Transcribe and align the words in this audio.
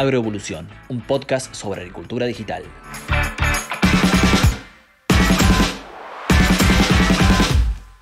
Agroevolución, 0.00 0.66
un 0.88 1.02
podcast 1.02 1.54
sobre 1.54 1.82
agricultura 1.82 2.24
digital. 2.24 2.62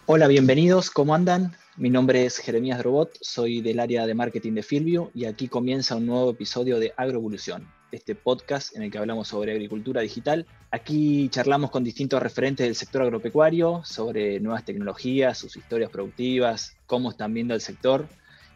Hola, 0.06 0.28
bienvenidos, 0.28 0.92
¿cómo 0.92 1.16
andan? 1.16 1.56
Mi 1.76 1.90
nombre 1.90 2.24
es 2.24 2.38
Jeremías 2.38 2.78
Drobot, 2.78 3.18
soy 3.20 3.62
del 3.62 3.80
área 3.80 4.06
de 4.06 4.14
marketing 4.14 4.52
de 4.52 4.62
Filvio 4.62 5.10
y 5.12 5.24
aquí 5.24 5.48
comienza 5.48 5.96
un 5.96 6.06
nuevo 6.06 6.30
episodio 6.30 6.78
de 6.78 6.94
Agroevolución, 6.96 7.66
este 7.90 8.14
podcast 8.14 8.76
en 8.76 8.84
el 8.84 8.92
que 8.92 8.98
hablamos 8.98 9.26
sobre 9.26 9.50
agricultura 9.50 10.00
digital. 10.00 10.46
Aquí 10.70 11.28
charlamos 11.30 11.72
con 11.72 11.82
distintos 11.82 12.22
referentes 12.22 12.64
del 12.64 12.76
sector 12.76 13.02
agropecuario 13.02 13.82
sobre 13.84 14.38
nuevas 14.38 14.64
tecnologías, 14.64 15.36
sus 15.36 15.56
historias 15.56 15.90
productivas, 15.90 16.76
cómo 16.86 17.10
están 17.10 17.34
viendo 17.34 17.54
el 17.54 17.60
sector 17.60 18.06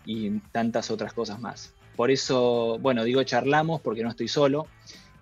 y 0.06 0.31
tantas 0.53 0.93
otras 0.93 1.13
cosas 1.13 1.40
más. 1.40 1.75
Por 1.96 2.11
eso, 2.11 2.79
bueno, 2.81 3.05
digo 3.05 3.23
charlamos 3.23 3.81
porque 3.81 4.03
no 4.03 4.11
estoy 4.11 4.29
solo. 4.29 4.67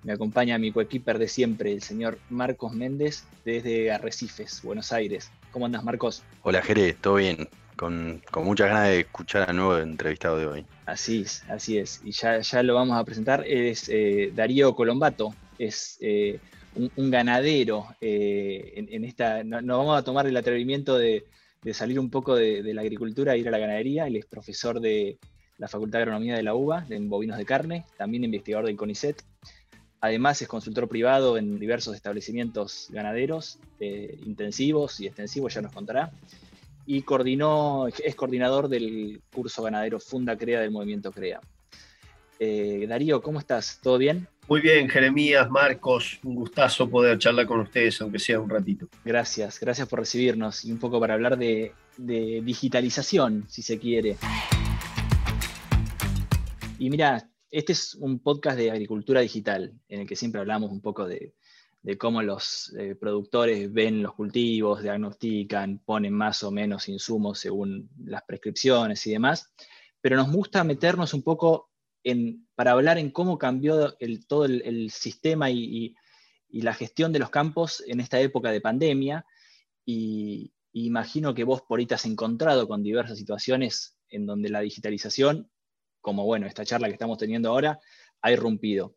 Me 0.03 0.13
acompaña 0.13 0.59
mi 0.59 0.73
coequiper 0.73 1.19
de 1.19 1.29
siempre, 1.29 1.73
el 1.73 1.83
señor 1.83 2.19
Marcos 2.31 2.73
Méndez, 2.73 3.25
desde 3.45 3.93
Arrecifes, 3.93 4.63
Buenos 4.63 4.93
Aires. 4.93 5.31
¿Cómo 5.53 5.67
andas, 5.67 5.85
Marcos? 5.85 6.23
Hola, 6.43 6.63
Jere, 6.63 6.95
¿todo 6.95 7.17
bien? 7.17 7.49
Con, 7.77 8.23
muchas 8.37 8.69
ganas 8.69 8.89
de 8.89 9.01
escuchar 9.01 9.49
al 9.49 9.57
nuevo 9.57 9.79
entrevistado 9.79 10.39
de 10.39 10.47
hoy. 10.47 10.67
Así 10.87 11.23
es, 11.23 11.45
así 11.49 11.79
es. 11.79 12.01
Y 12.05 12.13
ya, 12.13 12.41
ya 12.41 12.63
lo 12.63 12.75
vamos 12.75 12.97
a 12.97 13.05
presentar. 13.05 13.45
Es 13.47 13.89
eh, 13.89 14.33
Darío 14.35 14.75
Colombato, 14.75 15.35
es 15.59 15.99
eh, 16.01 16.39
un, 16.75 17.11
ganadero. 17.11 17.87
Eh, 18.01 18.87
en, 18.91 19.05
esta, 19.05 19.45
no, 19.45 19.79
vamos 19.79 19.99
a 19.99 20.05
tomar 20.05 20.27
el 20.27 20.37
atrevimiento 20.37 20.97
de, 20.97 21.25
salir 21.73 22.01
un 22.01 22.11
poco 22.11 22.37
de, 22.37 22.63
de, 22.63 22.73
la 22.73 22.81
agricultura 22.81 23.35
e 23.35 23.39
ir 23.39 23.49
a 23.49 23.51
la 23.51 23.59
ganadería. 23.59 24.07
Él 24.07 24.17
es 24.17 24.27
profesor 24.27 24.81
de 24.81 25.19
la 25.61 25.69
Facultad 25.69 26.01
de 26.01 26.03
Agronomía 26.03 26.35
de 26.35 26.43
la 26.43 26.55
UBA, 26.55 26.87
en 26.91 27.09
bovinos 27.09 27.39
de 27.39 27.45
carne, 27.45 27.85
también 27.97 28.25
investigador 28.25 28.67
del 28.67 28.77
CONICET. 28.77 29.23
Además 30.01 30.41
es 30.41 30.49
consultor 30.49 30.89
privado 30.89 31.37
en 31.37 31.61
diversos 31.61 31.95
establecimientos 31.95 32.89
ganaderos, 32.91 33.59
intensivos 33.79 34.99
y 35.01 35.07
extensivos, 35.07 35.55
ya 35.55 35.61
nos 35.61 35.73
contará 35.73 36.11
y 36.87 37.03
coordinó, 37.03 37.87
es 37.87 38.15
coordinador 38.17 38.69
del 38.69 39.21
curso 39.33 39.63
ganadero 39.63 40.01
Funda 40.01 40.37
Crea 40.37 40.61
del 40.61 40.73
movimiento 40.73 41.13
Crea. 41.13 41.41
Eh, 42.39 42.87
Darío, 42.89 43.21
¿cómo 43.23 43.39
estás? 43.39 43.79
¿Todo 43.83 43.99
bien? 43.99 44.27
Muy 44.49 44.61
bien, 44.61 44.89
Jeremías, 44.89 45.49
Marcos, 45.51 46.19
un 46.25 46.35
gustazo 46.35 46.89
poder 46.89 47.19
charlar 47.19 47.47
con 47.47 47.61
ustedes, 47.61 48.01
aunque 48.01 48.19
sea 48.19 48.41
un 48.41 48.51
ratito. 48.51 48.89
Gracias, 49.05 49.61
gracias 49.61 49.87
por 49.87 50.01
recibirnos 50.01 50.65
y 50.65 50.73
un 50.73 50.79
poco 50.79 50.99
para 50.99 51.15
hablar 51.15 51.39
de, 51.39 51.73
de 51.97 52.41
digitalización, 52.43 53.45
si 53.49 53.63
se 53.63 53.79
quiere. 53.79 54.17
Y 56.81 56.89
mira, 56.89 57.31
este 57.51 57.73
es 57.73 57.95
un 57.95 58.21
podcast 58.21 58.57
de 58.57 58.71
agricultura 58.71 59.21
digital, 59.21 59.79
en 59.87 60.01
el 60.01 60.07
que 60.07 60.17
siempre 60.17 60.41
hablamos 60.41 60.71
un 60.71 60.81
poco 60.81 61.07
de, 61.07 61.35
cómo 61.99 62.23
los 62.23 62.75
eh, 62.79 62.95
productores 62.95 63.71
ven 63.71 64.03
los 64.03 64.15
cultivos, 64.15 64.83
diagnostican, 64.83 65.83
ponen 65.85 66.15
más 66.15 66.43
o 66.43 66.51
menos 66.51 66.89
insumos 66.89 67.39
según 67.39 67.91
las 68.03 68.23
prescripciones 68.23 69.07
y 69.07 69.11
demás, 69.11 69.53
pero 70.01 70.17
nos 70.17 70.33
gusta 70.33 70.65
meternos 70.65 71.13
un 71.13 71.23
poco 71.23 71.69
para 72.55 72.71
hablar 72.71 72.97
en 72.97 73.11
cómo 73.11 73.37
cambió 73.37 73.95
todo 74.27 74.47
el, 74.47 74.91
sistema 74.91 75.51
y, 75.51 75.95
la 76.49 76.73
gestión 76.73 77.13
de 77.13 77.19
los 77.19 77.29
campos 77.29 77.85
en 77.87 78.01
esta 78.01 78.19
época 78.21 78.51
de 78.51 78.63
pandemia. 78.63 79.27
Y, 79.85 80.51
imagino 80.73 81.35
que 81.35 81.45
vos 81.45 81.61
por 81.61 81.79
ahí 81.79 81.85
te 81.85 81.95
has 81.95 82.07
encontrado 82.07 82.67
con 82.67 82.83
diversas 82.83 83.19
situaciones 83.19 83.99
en 84.09 84.25
donde 84.25 84.49
la 84.49 84.61
digitalización, 84.61 85.51
como 86.01 86.25
bueno, 86.25 86.47
esta 86.47 86.65
charla 86.65 86.89
que 86.89 86.95
estamos 86.95 87.19
teniendo 87.19 87.51
ahora, 87.51 87.79
ha 88.23 88.33
irrumpido. 88.33 88.97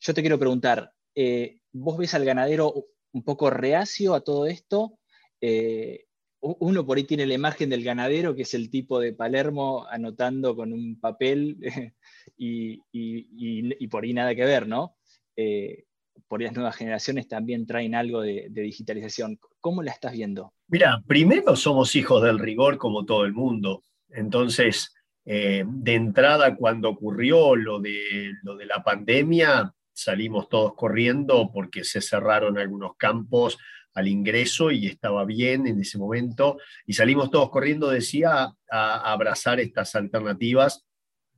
Yo 0.00 0.14
te 0.14 0.20
quiero 0.20 0.38
preguntar, 0.38 0.92
eh, 1.14 1.58
vos 1.72 1.98
ves 1.98 2.14
al 2.14 2.24
ganadero 2.24 2.86
un 3.12 3.22
poco 3.22 3.50
reacio 3.50 4.14
a 4.14 4.20
todo 4.22 4.46
esto. 4.46 4.98
Eh, 5.40 6.06
uno 6.42 6.86
por 6.86 6.96
ahí 6.96 7.04
tiene 7.04 7.26
la 7.26 7.34
imagen 7.34 7.68
del 7.68 7.84
ganadero, 7.84 8.34
que 8.34 8.42
es 8.42 8.54
el 8.54 8.70
tipo 8.70 8.98
de 8.98 9.12
Palermo 9.12 9.86
anotando 9.90 10.56
con 10.56 10.72
un 10.72 10.98
papel 10.98 11.58
y, 12.38 13.86
por 13.88 14.04
ahí 14.04 14.14
nada 14.14 14.34
que 14.34 14.44
ver, 14.44 14.66
¿no? 14.66 14.96
Eh, 15.36 15.84
por 16.28 16.40
ahí 16.40 16.46
las 16.46 16.54
nuevas 16.54 16.76
generaciones 16.76 17.28
también 17.28 17.66
traen 17.66 17.94
algo 17.94 18.22
de, 18.22 18.48
digitalización. 18.48 19.38
¿Cómo 19.60 19.82
la 19.82 19.92
estás 19.92 20.12
viendo? 20.12 20.54
Mira, 20.68 21.02
primero 21.06 21.56
somos 21.56 21.94
hijos 21.94 22.22
del 22.22 22.38
rigor 22.38 22.78
como 22.78 23.04
todo 23.04 23.24
el 23.24 23.34
mundo. 23.34 23.84
Entonces, 24.08 24.94
eh, 25.24 25.64
de 25.66 25.94
entrada, 25.94 26.56
cuando 26.56 26.88
ocurrió 26.88 27.54
lo 27.56 27.80
de, 27.80 28.32
lo 28.42 28.56
de 28.56 28.66
la 28.66 28.82
pandemia, 28.82 29.72
salimos 29.92 30.48
todos 30.48 30.74
corriendo 30.74 31.50
porque 31.52 31.84
se 31.84 32.00
cerraron 32.00 32.58
algunos 32.58 32.96
campos 32.96 33.58
al 33.94 34.08
ingreso 34.08 34.70
y 34.70 34.86
estaba 34.86 35.24
bien 35.24 35.66
en 35.66 35.80
ese 35.80 35.98
momento, 35.98 36.58
y 36.86 36.92
salimos 36.92 37.30
todos 37.30 37.50
corriendo, 37.50 37.88
decía, 37.88 38.52
a, 38.70 39.12
abrazar 39.12 39.60
estas 39.60 39.94
alternativas 39.94 40.86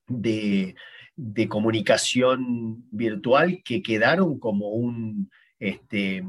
de, 0.07 0.75
comunicación 1.49 2.85
virtual 2.91 3.63
que 3.65 3.83
quedaron 3.83 4.39
como 4.39 4.71
un, 4.71 5.31
este, 5.59 6.25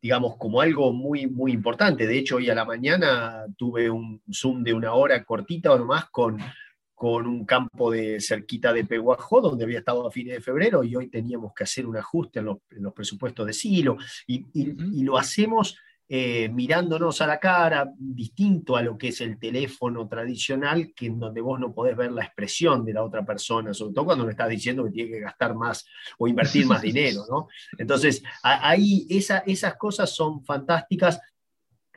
digamos, 0.00 0.36
como 0.36 0.60
algo 0.60 0.92
muy, 0.92 1.26
muy 1.26 1.52
importante. 1.52 2.06
De 2.06 2.18
hecho, 2.18 2.36
hoy 2.36 2.50
a 2.50 2.54
la 2.54 2.64
mañana 2.64 3.44
tuve 3.56 3.90
un 3.90 4.22
Zoom 4.32 4.62
de 4.62 4.72
una 4.72 4.94
hora 4.94 5.22
cortita 5.24 5.72
o 5.72 5.78
nomás 5.78 6.06
con 6.10 6.38
con 7.02 7.26
un 7.26 7.44
campo 7.44 7.90
de 7.90 8.20
cerquita 8.20 8.72
de 8.72 8.84
Peguajó, 8.84 9.40
donde 9.40 9.64
había 9.64 9.80
estado 9.80 10.06
a 10.06 10.10
fines 10.12 10.34
de 10.34 10.40
febrero, 10.40 10.84
y 10.84 10.94
hoy 10.94 11.08
teníamos 11.08 11.52
que 11.52 11.64
hacer 11.64 11.84
un 11.84 11.96
ajuste 11.96 12.38
en 12.38 12.44
los, 12.44 12.92
presupuestos 12.94 13.44
de 13.44 13.52
silo, 13.52 13.96
y, 14.24 15.02
lo 15.02 15.18
hacemos 15.18 15.76
eh, 16.08 16.48
mirándonos 16.48 17.20
a 17.20 17.26
la 17.26 17.40
cara, 17.40 17.92
distinto 17.98 18.76
a 18.76 18.82
lo 18.82 18.96
que 18.96 19.08
es 19.08 19.20
el 19.20 19.36
teléfono 19.40 20.06
tradicional, 20.06 20.92
que 20.94 21.06
en 21.06 21.18
donde 21.18 21.40
vos 21.40 21.58
no 21.58 21.74
podés 21.74 21.96
ver 21.96 22.12
la 22.12 22.22
expresión 22.22 22.84
de 22.84 22.92
la 22.92 23.02
otra 23.02 23.26
persona, 23.26 23.74
sobre 23.74 23.94
todo 23.94 24.04
cuando 24.04 24.24
le 24.24 24.30
estás 24.30 24.48
diciendo 24.48 24.84
que 24.84 24.92
tiene 24.92 25.10
que 25.10 25.20
gastar 25.22 25.56
más 25.56 25.84
o 26.18 26.28
invertir 26.28 26.66
más 26.66 26.82
dinero, 26.82 27.24
¿no? 27.28 27.48
Entonces, 27.78 28.22
ahí 28.44 29.08
esas 29.10 29.74
cosas 29.74 30.08
son 30.14 30.44
fantásticas. 30.44 31.18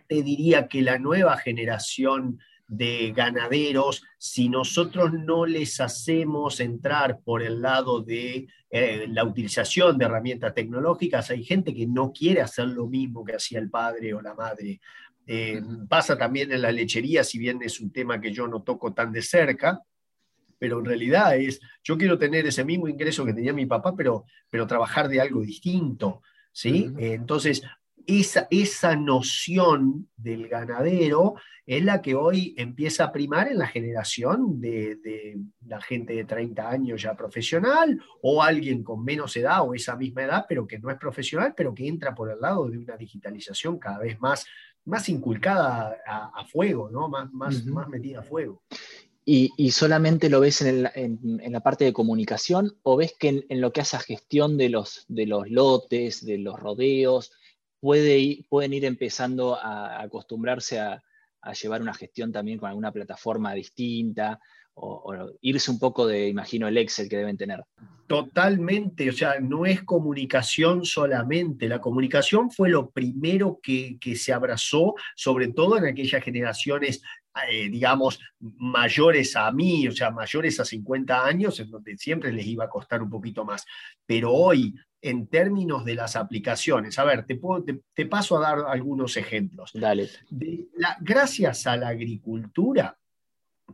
Te 0.07 0.23
diría 0.23 0.67
que 0.67 0.81
la 0.81 0.97
nueva 0.97 1.37
generación 1.37 2.39
de 2.67 3.13
ganaderos, 3.15 4.03
si 4.17 4.49
nosotros 4.49 5.13
no 5.13 5.45
les 5.45 5.79
hacemos 5.79 6.59
entrar 6.59 7.19
por 7.23 7.43
el 7.43 7.61
lado 7.61 8.01
de 8.01 8.47
eh, 8.69 9.05
la 9.09 9.23
utilización 9.23 9.97
de 9.97 10.05
herramientas 10.05 10.53
tecnológicas, 10.53 11.29
hay 11.29 11.43
gente 11.43 11.73
que 11.73 11.85
no 11.85 12.11
quiere 12.11 12.41
hacer 12.41 12.67
lo 12.67 12.87
mismo 12.87 13.23
que 13.23 13.35
hacía 13.35 13.59
el 13.59 13.69
padre 13.69 14.13
o 14.13 14.21
la 14.21 14.33
madre. 14.33 14.79
Eh, 15.27 15.61
pasa 15.87 16.17
también 16.17 16.51
en 16.51 16.61
la 16.61 16.71
lechería, 16.71 17.23
si 17.23 17.37
bien 17.37 17.61
es 17.61 17.79
un 17.79 17.91
tema 17.91 18.19
que 18.19 18.31
yo 18.31 18.47
no 18.47 18.63
toco 18.63 18.93
tan 18.93 19.11
de 19.11 19.21
cerca, 19.21 19.81
pero 20.57 20.79
en 20.79 20.85
realidad 20.85 21.37
es, 21.37 21.59
yo 21.83 21.97
quiero 21.97 22.17
tener 22.17 22.47
ese 22.47 22.63
mismo 22.63 22.87
ingreso 22.87 23.25
que 23.25 23.33
tenía 23.33 23.53
mi 23.53 23.65
papá, 23.65 23.95
pero, 23.95 24.25
pero 24.49 24.65
trabajar 24.65 25.07
de 25.07 25.21
algo 25.21 25.41
distinto. 25.41 26.21
¿sí? 26.51 26.91
entonces, 26.97 27.61
esa, 28.07 28.47
esa 28.49 28.95
noción 28.95 30.09
del 30.17 30.47
ganadero 30.47 31.35
es 31.65 31.83
la 31.83 32.01
que 32.01 32.13
hoy 32.13 32.53
empieza 32.57 33.05
a 33.05 33.11
primar 33.11 33.47
en 33.47 33.57
la 33.57 33.67
generación 33.67 34.61
de, 34.61 35.39
la 35.65 35.81
gente 35.81 36.13
de 36.13 36.25
30 36.25 36.69
años 36.69 37.01
ya 37.01 37.15
profesional 37.15 37.99
o 38.21 38.43
alguien 38.43 38.83
con 38.83 39.03
menos 39.03 39.35
edad 39.35 39.67
o 39.67 39.73
esa 39.73 39.95
misma 39.95 40.23
edad, 40.23 40.45
pero 40.47 40.67
que 40.67 40.77
no 40.77 40.91
es 40.91 40.97
profesional, 40.97 41.53
pero 41.57 41.73
que 41.73 41.87
entra 41.87 42.13
por 42.13 42.31
el 42.31 42.39
lado 42.39 42.69
de 42.69 42.77
una 42.77 42.95
digitalización 42.97 43.79
cada 43.79 43.99
vez 43.99 44.19
más, 44.19 44.45
más 44.85 45.09
inculcada 45.09 45.97
a, 46.05 46.45
fuego, 46.45 46.89
¿no? 46.91 47.09
más, 47.09 47.33
más, 47.33 47.65
más 47.65 47.87
metida 47.87 48.19
a 48.19 48.23
fuego. 48.23 48.61
¿Y, 49.27 49.71
solamente 49.71 50.29
lo 50.29 50.39
ves 50.39 50.61
en, 50.61 50.83
la 50.83 51.59
parte 51.61 51.83
de 51.83 51.93
comunicación 51.93 52.77
o 52.83 52.95
ves 52.95 53.15
que 53.17 53.43
en, 53.49 53.59
lo 53.59 53.73
que 53.73 53.81
hace 53.81 53.97
a 53.97 53.99
gestión 53.99 54.55
de 54.55 54.69
los, 54.69 55.05
de 55.07 55.25
los 55.25 55.49
lotes, 55.49 56.23
de 56.23 56.37
los 56.37 56.59
rodeos, 56.59 57.31
puede, 57.79 58.45
pueden 58.49 58.73
ir 58.73 58.85
empezando 58.85 59.55
a 59.55 60.01
acostumbrarse 60.01 60.79
a, 60.79 61.03
a 61.45 61.53
llevar 61.53 61.81
una 61.81 61.93
gestión 61.93 62.31
también 62.31 62.57
con 62.57 62.69
alguna 62.69 62.91
plataforma 62.91 63.53
distinta 63.53 64.39
o, 64.75 65.29
irse 65.41 65.71
un 65.71 65.79
poco 65.79 66.05
de, 66.05 66.27
imagino, 66.27 66.67
el 66.67 66.77
Excel 66.77 67.07
que 67.07 67.17
deben 67.17 67.37
tener. 67.37 67.63
Totalmente, 68.07 69.09
o 69.09 69.13
sea, 69.13 69.39
no 69.39 69.65
es 69.65 69.83
comunicación 69.83 70.85
solamente, 70.85 71.69
la 71.69 71.79
comunicación 71.79 72.51
fue 72.51 72.69
lo 72.69 72.89
primero 72.89 73.59
que, 73.61 73.97
se 74.15 74.33
abrazó, 74.33 74.95
sobre 75.15 75.47
todo 75.47 75.77
en 75.77 75.85
aquellas 75.85 76.23
generaciones 76.23 77.01
eh, 77.49 77.69
digamos, 77.69 78.19
mayores 78.39 79.35
a 79.35 79.51
mí, 79.51 79.87
o 79.87 79.91
sea, 79.91 80.11
mayores 80.11 80.59
a 80.59 80.65
50 80.65 81.25
años, 81.25 81.59
en 81.59 81.69
donde 81.69 81.97
siempre 81.97 82.31
les 82.31 82.45
iba 82.47 82.65
a 82.65 82.69
costar 82.69 83.01
un 83.01 83.09
poquito 83.09 83.43
más. 83.43 83.65
Pero 84.05 84.31
hoy, 84.31 84.73
en 85.01 85.27
términos 85.27 85.83
de 85.85 85.95
las 85.95 86.15
aplicaciones, 86.15 86.97
a 86.97 87.03
ver, 87.03 87.25
te, 87.25 87.39
te, 87.93 88.05
paso 88.05 88.37
a 88.37 88.41
dar 88.41 88.59
algunos 88.67 89.17
ejemplos. 89.17 89.71
Dale. 89.73 90.09
gracias 91.01 91.67
a 91.67 91.77
la 91.77 91.89
agricultura, 91.89 92.97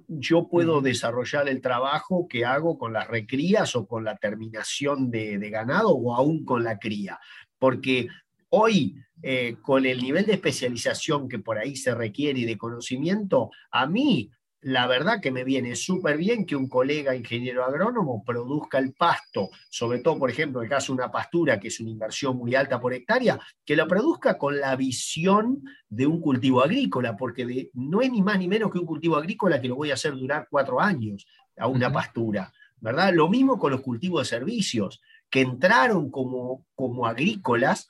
yo 0.07 0.47
puedo 0.47 0.81
desarrollar 0.81 1.47
el 1.47 1.61
trabajo 1.61 2.27
que 2.27 2.45
hago 2.45 2.77
con 2.77 2.93
las 2.93 3.07
recrías 3.07 3.75
o 3.75 3.87
con 3.87 4.03
la 4.03 4.17
terminación 4.17 5.11
de, 5.11 5.37
ganado 5.49 5.89
o 5.89 6.15
aún 6.15 6.45
con 6.45 6.63
la 6.63 6.79
cría. 6.79 7.19
Porque 7.59 8.07
hoy, 8.51 8.95
eh, 9.21 9.57
con 9.61 9.85
el 9.85 10.01
nivel 10.01 10.25
de 10.25 10.33
especialización 10.33 11.27
que 11.27 11.39
por 11.39 11.57
ahí 11.57 11.75
se 11.75 11.93
requiere 11.93 12.39
y 12.39 12.45
de 12.45 12.57
conocimiento, 12.57 13.51
a 13.71 13.85
mí 13.85 14.31
la 14.61 14.85
verdad 14.85 15.19
que 15.19 15.31
me 15.31 15.43
viene 15.43 15.75
súper 15.75 16.17
bien 16.17 16.45
que 16.45 16.55
un 16.55 16.69
colega 16.69 17.15
ingeniero 17.15 17.65
agrónomo 17.65 18.23
produzca 18.23 18.77
el 18.77 18.93
pasto, 18.93 19.49
sobre 19.69 19.99
todo, 19.99 20.19
por 20.19 20.29
ejemplo, 20.29 20.61
en 20.61 20.65
el 20.65 20.69
caso 20.69 20.93
de 20.93 21.01
una 21.01 21.11
pastura, 21.11 21.59
que 21.59 21.69
es 21.69 21.79
una 21.79 21.89
inversión 21.89 22.37
muy 22.37 22.53
alta 22.53 22.79
por 22.79 22.93
hectárea, 22.93 23.39
que 23.65 23.75
lo 23.75 23.87
produzca 23.87 24.37
con 24.37 24.59
la 24.59 24.75
visión 24.75 25.63
de 25.89 26.05
un 26.05 26.21
cultivo 26.21 26.61
agrícola, 26.61 27.17
porque 27.17 27.71
no 27.73 28.01
es 28.01 28.11
ni 28.11 28.21
más 28.21 28.37
ni 28.37 28.47
menos 28.47 28.71
que 28.71 28.77
un 28.77 28.85
cultivo 28.85 29.17
agrícola 29.17 29.59
que 29.59 29.67
lo 29.67 29.75
voy 29.75 29.89
a 29.89 29.95
hacer 29.95 30.13
durar 30.13 30.47
cuatro 30.49 30.79
años 30.79 31.25
a 31.57 31.67
una 31.67 31.91
pastura, 31.91 32.53
¿verdad? 32.79 33.13
Lo 33.13 33.29
mismo 33.29 33.57
con 33.57 33.71
los 33.71 33.81
cultivos 33.81 34.21
de 34.21 34.37
servicios, 34.37 35.01
que 35.31 35.41
entraron 35.41 36.11
como, 36.11 36.65
como 36.75 37.07
agrícolas, 37.07 37.89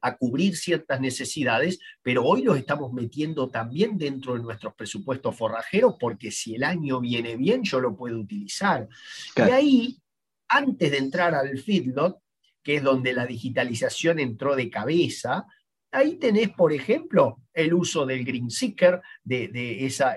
a 0.00 0.16
cubrir 0.16 0.56
ciertas 0.56 1.00
necesidades, 1.00 1.78
pero 2.02 2.24
hoy 2.24 2.42
los 2.42 2.56
estamos 2.56 2.92
metiendo 2.92 3.50
también 3.50 3.96
dentro 3.96 4.34
de 4.34 4.42
nuestros 4.42 4.74
presupuestos 4.74 5.36
forrajeros 5.36 5.94
porque 5.98 6.30
si 6.30 6.54
el 6.54 6.64
año 6.64 7.00
viene 7.00 7.36
bien, 7.36 7.62
yo 7.62 7.80
lo 7.80 7.96
puedo 7.96 8.18
utilizar. 8.18 8.88
Y 9.36 9.40
ahí, 9.40 9.98
antes 10.48 10.90
de 10.90 10.98
entrar 10.98 11.34
al 11.34 11.58
feedlot, 11.58 12.18
que 12.62 12.76
es 12.76 12.82
donde 12.82 13.12
la 13.12 13.26
digitalización 13.26 14.18
entró 14.18 14.56
de 14.56 14.70
cabeza, 14.70 15.46
Ahí 15.94 16.16
tenés, 16.16 16.50
por 16.50 16.72
ejemplo, 16.72 17.38
el 17.52 17.72
uso 17.72 18.04
del 18.04 18.24
Green 18.24 18.50
Seeker, 18.50 19.00
de, 19.22 19.86
esa, 19.86 20.16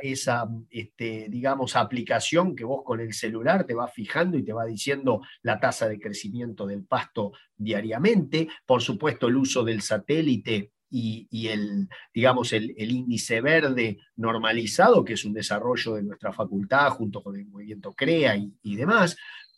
este, 0.72 1.28
digamos, 1.30 1.76
aplicación 1.76 2.56
que 2.56 2.64
vos 2.64 2.82
con 2.84 3.00
el 3.00 3.14
celular 3.14 3.64
te 3.64 3.76
vas 3.76 3.94
fijando 3.94 4.40
y 4.40 4.44
te 4.44 4.54
va 4.54 4.66
diciendo 4.66 5.22
la 5.44 5.60
tasa 5.60 5.88
de 5.88 6.00
crecimiento 6.00 6.66
del 6.66 6.84
pasto 6.84 7.34
diariamente. 7.56 8.48
Por 8.66 8.82
supuesto, 8.82 9.28
el 9.28 9.38
uso 9.38 9.64
del 9.64 9.84
satélite 9.84 10.72
y, 10.90 11.48
el, 11.48 11.88
digamos, 12.12 12.54
el, 12.54 12.74
índice 12.76 13.40
verde 13.42 14.00
normalizado, 14.16 15.06
que 15.06 15.14
es 15.14 15.26
un 15.26 15.34
desarrollo 15.34 15.94
de 15.94 16.02
nuestra 16.02 16.34
facultad 16.34 16.90
junto 16.90 17.22
con 17.22 17.36
el 17.36 17.46
movimiento 17.46 17.94
CREA 17.94 18.36
y, 18.64 18.76
demás. 18.76 19.16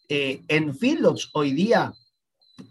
Eh, 0.09 0.41
en 0.49 0.75
Fields 0.75 1.29
hoy 1.31 1.53
día 1.53 1.93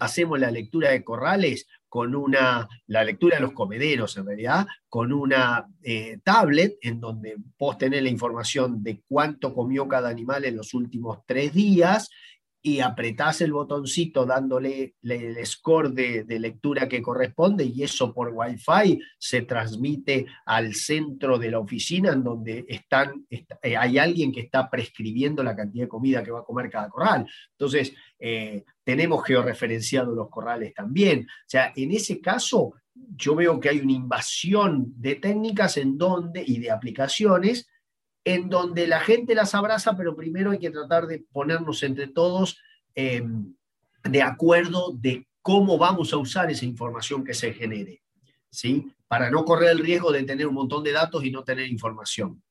hacemos 0.00 0.38
la 0.38 0.50
lectura 0.50 0.90
de 0.90 1.02
corrales 1.02 1.66
con 1.88 2.14
una, 2.14 2.68
la 2.86 3.04
lectura 3.04 3.36
de 3.36 3.42
los 3.42 3.52
comederos 3.52 4.16
en 4.16 4.26
realidad, 4.26 4.66
con 4.88 5.12
una 5.12 5.66
eh, 5.82 6.18
tablet 6.22 6.76
en 6.82 7.00
donde 7.00 7.36
vos 7.58 7.78
tenés 7.78 8.02
la 8.02 8.10
información 8.10 8.82
de 8.82 9.02
cuánto 9.08 9.54
comió 9.54 9.88
cada 9.88 10.08
animal 10.08 10.44
en 10.44 10.56
los 10.56 10.74
últimos 10.74 11.20
tres 11.26 11.52
días 11.52 12.10
y 12.60 12.80
apretás 12.80 13.40
el 13.40 13.52
botoncito 13.52 14.26
dándole 14.26 14.94
el 15.02 15.46
score 15.46 15.92
de, 15.92 16.38
lectura 16.38 16.88
que 16.88 17.00
corresponde 17.00 17.64
y 17.64 17.82
eso 17.82 18.12
por 18.12 18.32
Wi-Fi 18.34 19.00
se 19.18 19.42
transmite 19.42 20.26
al 20.44 20.74
centro 20.74 21.38
de 21.38 21.50
la 21.50 21.60
oficina 21.60 22.12
en 22.12 22.24
donde 22.24 22.64
están, 22.68 23.26
eh, 23.30 23.76
hay 23.76 23.98
alguien 23.98 24.32
que 24.32 24.40
está 24.40 24.68
prescribiendo 24.68 25.42
la 25.42 25.54
cantidad 25.54 25.84
de 25.84 25.88
comida 25.88 26.22
que 26.22 26.30
va 26.30 26.40
a 26.40 26.44
comer 26.44 26.68
cada 26.68 26.88
corral. 26.88 27.26
Entonces, 27.52 27.92
eh, 28.18 28.64
tenemos 28.82 29.24
georreferenciados 29.24 30.14
los 30.14 30.28
corrales 30.28 30.74
también. 30.74 31.26
O 31.28 31.48
sea, 31.48 31.72
en 31.76 31.92
ese 31.92 32.20
caso, 32.20 32.74
yo 32.94 33.34
veo 33.34 33.60
que 33.60 33.68
hay 33.68 33.78
una 33.78 33.92
invasión 33.92 34.94
de 34.96 35.16
técnicas 35.16 35.76
en 35.76 35.96
donde, 35.96 36.42
y 36.44 36.58
de 36.58 36.70
aplicaciones 36.70 37.68
en 38.24 38.48
donde 38.48 38.86
la 38.86 39.00
gente 39.00 39.34
las 39.34 39.54
abraza, 39.54 39.96
pero 39.96 40.14
primero 40.14 40.50
hay 40.50 40.58
que 40.58 40.70
tratar 40.70 41.06
de 41.06 41.24
ponernos 41.32 41.82
entre 41.82 42.08
todos 42.08 42.58
eh, 42.94 43.22
de 44.04 44.22
acuerdo 44.22 44.92
de 44.92 45.26
cómo 45.42 45.78
vamos 45.78 46.12
a 46.12 46.18
usar 46.18 46.50
esa 46.50 46.64
información 46.64 47.24
que 47.24 47.34
se 47.34 47.52
genere, 47.52 48.02
¿sí? 48.50 48.92
Para 49.06 49.30
no 49.30 49.44
correr 49.44 49.70
el 49.70 49.78
riesgo 49.78 50.12
de 50.12 50.22
tener 50.24 50.46
un 50.46 50.54
montón 50.54 50.84
de 50.84 50.92
datos 50.92 51.24
y 51.24 51.30
no 51.30 51.42
tener 51.42 51.68
información. 51.68 52.42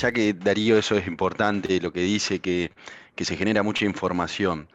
Ya 0.00 0.12
que 0.12 0.32
Darío, 0.32 0.78
eso 0.78 0.96
es 0.96 1.06
importante, 1.06 1.80
lo 1.80 1.92
que 1.92 2.02
dice, 2.02 2.40
que, 2.40 2.70
que 3.14 3.24
se 3.24 3.36
genera 3.36 3.62
mucha 3.62 3.84
información 3.84 4.68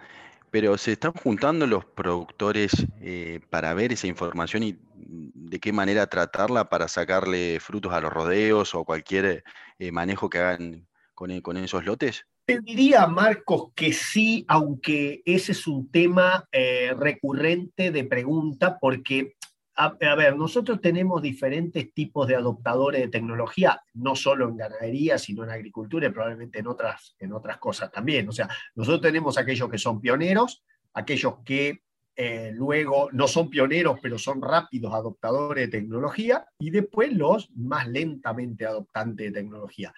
pero 0.54 0.78
se 0.78 0.92
están 0.92 1.14
juntando 1.14 1.66
los 1.66 1.84
productores 1.84 2.86
eh, 3.02 3.40
para 3.50 3.74
ver 3.74 3.92
esa 3.92 4.06
información 4.06 4.62
y 4.62 4.78
de 4.94 5.60
qué 5.60 5.74
manera 5.74 6.06
tratarla 6.06 6.70
para 6.70 6.88
sacarle 6.88 7.60
frutos 7.60 7.92
a 7.92 8.00
los 8.00 8.14
rodeos 8.14 8.76
o 8.76 8.86
cualquier 8.86 9.44
eh, 9.80 9.92
manejo 9.92 10.30
que 10.30 10.38
hagan 10.38 10.88
con, 11.16 11.32
e, 11.32 11.42
con, 11.42 11.58
esos 11.58 11.84
lotes? 11.86 12.28
Te 12.46 12.60
diría, 12.60 13.08
Marcos, 13.08 13.72
que 13.74 13.94
sí, 13.94 14.46
aunque 14.48 15.24
ese 15.26 15.54
es 15.54 15.66
un 15.66 15.90
tema 15.90 16.48
eh, 16.52 16.94
recurrente 17.00 17.90
de 17.90 18.04
pregunta, 18.04 18.78
porque 18.80 19.34
a, 19.76 20.16
ver, 20.16 20.36
nosotros 20.36 20.80
tenemos 20.82 21.22
diferentes 21.22 21.94
tipos 21.94 22.28
de 22.28 22.36
adoptadores 22.36 23.02
de 23.02 23.08
tecnología, 23.08 23.82
no 23.96 24.16
solo 24.16 24.48
en 24.48 24.58
ganadería, 24.58 25.18
sino 25.18 25.44
en 25.44 25.50
agricultura 25.50 26.08
y 26.08 26.12
probablemente 26.12 26.60
en 26.60 26.68
otras, 26.68 27.16
en 27.20 27.34
otras 27.34 27.58
cosas 27.58 27.92
también. 27.92 28.30
O 28.30 28.32
sea, 28.32 28.48
nosotros 28.76 29.02
tenemos 29.02 29.38
aquellos 29.38 29.70
que 29.70 29.78
son 29.78 30.00
pioneros, 30.00 30.64
aquellos 30.94 31.40
que 31.44 31.82
eh, 32.16 32.52
luego 32.54 33.10
no 33.12 33.28
son 33.28 33.50
pioneros, 33.50 33.98
pero 34.00 34.20
son 34.20 34.42
rápidos 34.42 34.94
adoptadores 34.94 35.66
de 35.66 35.80
tecnología, 35.80 36.46
y 36.60 36.70
después 36.70 37.12
los 37.12 37.50
más 37.56 37.88
lentamente 37.88 38.68
adoptantes 38.68 39.28
de 39.28 39.40
tecnología. 39.40 39.94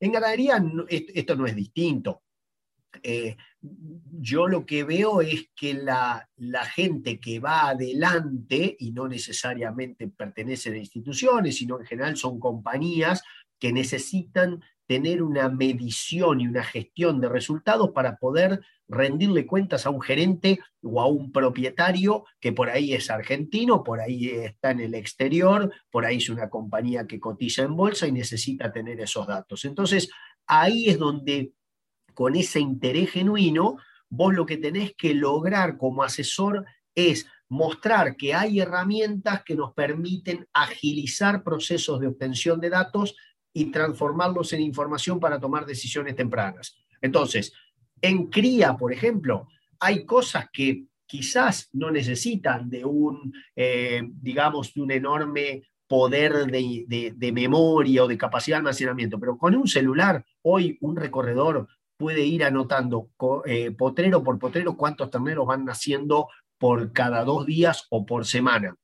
En 0.00 0.10
ganadería 0.10 0.62
esto 0.88 1.36
no 1.36 1.46
es 1.46 1.54
distinto. 1.54 2.22
Eh, 3.02 3.36
yo 3.60 4.48
lo 4.48 4.66
que 4.66 4.84
veo 4.84 5.20
es 5.20 5.48
que 5.54 5.74
la, 5.74 6.28
gente 6.74 7.20
que 7.20 7.38
va 7.38 7.68
adelante, 7.68 8.76
y 8.78 8.92
no 8.92 9.08
necesariamente 9.08 10.08
pertenece 10.08 10.70
a 10.70 10.76
instituciones, 10.76 11.56
sino 11.56 11.78
en 11.78 11.86
general 11.86 12.16
son 12.16 12.40
compañías 12.40 13.22
que 13.58 13.72
necesitan 13.72 14.62
tener 14.86 15.22
una 15.22 15.48
medición 15.48 16.40
y 16.40 16.48
una 16.48 16.64
gestión 16.64 17.20
de 17.20 17.28
resultados 17.28 17.90
para 17.90 18.16
poder 18.16 18.60
rendirle 18.88 19.46
cuentas 19.46 19.86
a 19.86 19.90
un 19.90 20.02
gerente 20.02 20.58
o 20.82 21.00
a 21.00 21.06
un 21.06 21.32
propietario 21.32 22.24
que 22.40 22.52
por 22.52 22.68
ahí 22.68 22.92
es 22.92 23.08
argentino, 23.08 23.82
por 23.82 24.00
ahí 24.00 24.28
está 24.28 24.72
en 24.72 24.80
el 24.80 24.94
exterior, 24.94 25.72
por 25.90 26.04
ahí 26.04 26.18
es 26.18 26.28
una 26.28 26.50
compañía 26.50 27.06
que 27.06 27.20
cotiza 27.20 27.62
en 27.62 27.76
bolsa 27.76 28.06
y 28.06 28.12
necesita 28.12 28.72
tener 28.72 29.00
esos 29.00 29.26
datos. 29.26 29.64
Entonces, 29.64 30.10
ahí 30.46 30.88
es 30.88 30.98
donde 30.98 31.52
con 32.14 32.36
ese 32.36 32.60
interés 32.60 33.10
genuino, 33.10 33.78
vos 34.08 34.34
lo 34.34 34.46
que 34.46 34.56
tenés 34.56 34.94
que 34.94 35.14
lograr 35.14 35.78
como 35.78 36.02
asesor 36.02 36.64
es 36.94 37.26
mostrar 37.48 38.16
que 38.16 38.34
hay 38.34 38.60
herramientas 38.60 39.42
que 39.44 39.54
nos 39.54 39.72
permiten 39.74 40.46
agilizar 40.52 41.42
procesos 41.42 42.00
de 42.00 42.06
obtención 42.06 42.60
de 42.60 42.70
datos 42.70 43.14
y 43.52 43.66
transformarlos 43.70 44.52
en 44.52 44.62
información 44.62 45.20
para 45.20 45.38
tomar 45.38 45.66
decisiones 45.66 46.16
tempranas. 46.16 46.76
Entonces, 47.00 47.52
en 48.00 48.28
cría, 48.28 48.76
por 48.76 48.92
ejemplo, 48.92 49.48
hay 49.78 50.06
cosas 50.06 50.46
que 50.52 50.86
quizás 51.06 51.68
no 51.72 51.90
necesitan 51.90 52.70
de 52.70 52.84
un, 52.84 53.34
eh, 53.54 54.02
digamos, 54.14 54.72
de 54.72 54.80
un 54.80 54.90
enorme 54.90 55.62
poder 55.86 56.46
de, 56.46 57.12
de, 57.14 57.32
memoria 57.32 58.04
o 58.04 58.08
de 58.08 58.16
capacidad 58.16 58.56
de 58.56 58.60
almacenamiento, 58.60 59.20
pero 59.20 59.36
con 59.36 59.54
un 59.54 59.68
celular, 59.68 60.24
hoy 60.40 60.78
un 60.80 60.96
recorredor 60.96 61.68
puede 62.02 62.22
ir 62.22 62.42
anotando 62.42 63.10
eh, 63.46 63.70
potrero 63.70 64.24
por 64.24 64.36
potrero 64.36 64.76
cuántos 64.76 65.08
terneros 65.08 65.46
van 65.46 65.64
naciendo 65.64 66.26
por 66.58 66.92
cada 66.92 67.22
dos 67.22 67.46
días 67.46 67.86
o 67.90 68.04
por 68.04 68.26
semana 68.26 68.74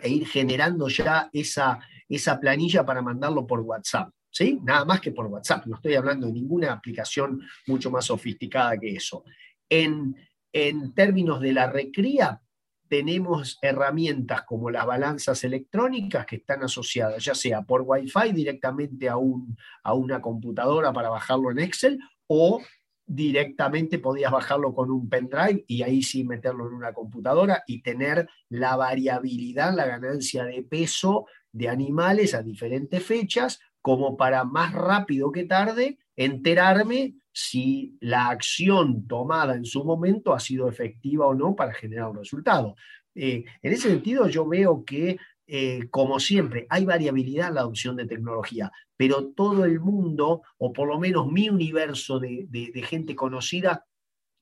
e 0.00 0.08
ir 0.08 0.24
generando 0.28 0.86
ya 0.86 1.28
esa, 1.32 1.80
esa 2.08 2.38
planilla 2.38 2.86
para 2.86 3.02
mandarlo 3.02 3.44
por 3.44 3.58
WhatsApp. 3.58 4.08
¿sí? 4.30 4.60
Nada 4.62 4.84
más 4.84 5.00
que 5.00 5.10
por 5.10 5.26
WhatsApp, 5.26 5.66
no 5.66 5.74
estoy 5.74 5.96
hablando 5.96 6.28
de 6.28 6.32
ninguna 6.34 6.72
aplicación 6.72 7.40
mucho 7.66 7.90
más 7.90 8.04
sofisticada 8.04 8.78
que 8.78 8.94
eso. 8.94 9.24
En, 9.68 10.14
en 10.52 10.94
términos 10.94 11.40
de 11.40 11.54
la 11.54 11.68
recría, 11.68 12.40
tenemos 12.88 13.58
herramientas 13.62 14.42
como 14.42 14.70
las 14.70 14.86
balanzas 14.86 15.42
electrónicas 15.42 16.24
que 16.24 16.36
están 16.36 16.62
asociadas 16.62 17.24
ya 17.24 17.34
sea 17.34 17.62
por 17.62 17.82
Wi-Fi 17.84 18.32
directamente 18.32 19.08
a, 19.08 19.16
un, 19.16 19.56
a 19.82 19.94
una 19.94 20.20
computadora 20.20 20.92
para 20.92 21.08
bajarlo 21.08 21.50
en 21.50 21.58
Excel 21.58 21.98
o 22.26 22.62
directamente 23.06 23.98
podías 23.98 24.32
bajarlo 24.32 24.74
con 24.74 24.90
un 24.90 25.08
pendrive 25.08 25.64
y 25.66 25.82
ahí 25.82 26.02
sí 26.02 26.24
meterlo 26.24 26.66
en 26.66 26.74
una 26.74 26.92
computadora 26.92 27.62
y 27.66 27.82
tener 27.82 28.28
la 28.48 28.76
variabilidad, 28.76 29.74
la 29.74 29.86
ganancia 29.86 30.44
de 30.44 30.62
peso 30.62 31.26
de 31.52 31.68
animales 31.68 32.34
a 32.34 32.42
diferentes 32.42 33.04
fechas, 33.04 33.60
como 33.80 34.16
para 34.16 34.44
más 34.44 34.72
rápido 34.72 35.30
que 35.30 35.44
tarde 35.44 35.98
enterarme 36.16 37.16
si 37.32 37.98
la 38.00 38.28
acción 38.28 39.06
tomada 39.06 39.54
en 39.54 39.64
su 39.64 39.84
momento 39.84 40.32
ha 40.32 40.40
sido 40.40 40.68
efectiva 40.68 41.26
o 41.26 41.34
no 41.34 41.54
para 41.54 41.74
generar 41.74 42.08
un 42.08 42.16
resultado. 42.16 42.76
Eh, 43.14 43.44
en 43.62 43.72
ese 43.72 43.90
sentido, 43.90 44.28
yo 44.28 44.46
veo 44.46 44.84
que 44.84 45.18
eh, 45.46 45.88
como 45.90 46.20
siempre, 46.20 46.66
hay 46.70 46.86
variabilidad 46.86 47.48
en 47.48 47.54
la 47.54 47.60
adopción 47.60 47.96
de 47.96 48.06
tecnología, 48.06 48.72
pero 48.96 49.26
todo 49.28 49.64
el 49.64 49.78
mundo, 49.78 50.42
o 50.56 50.72
por 50.72 50.88
lo 50.88 50.98
menos 50.98 51.30
mi 51.30 51.50
universo 51.50 52.18
de, 52.18 52.86
gente 52.88 53.14
conocida, 53.14 53.84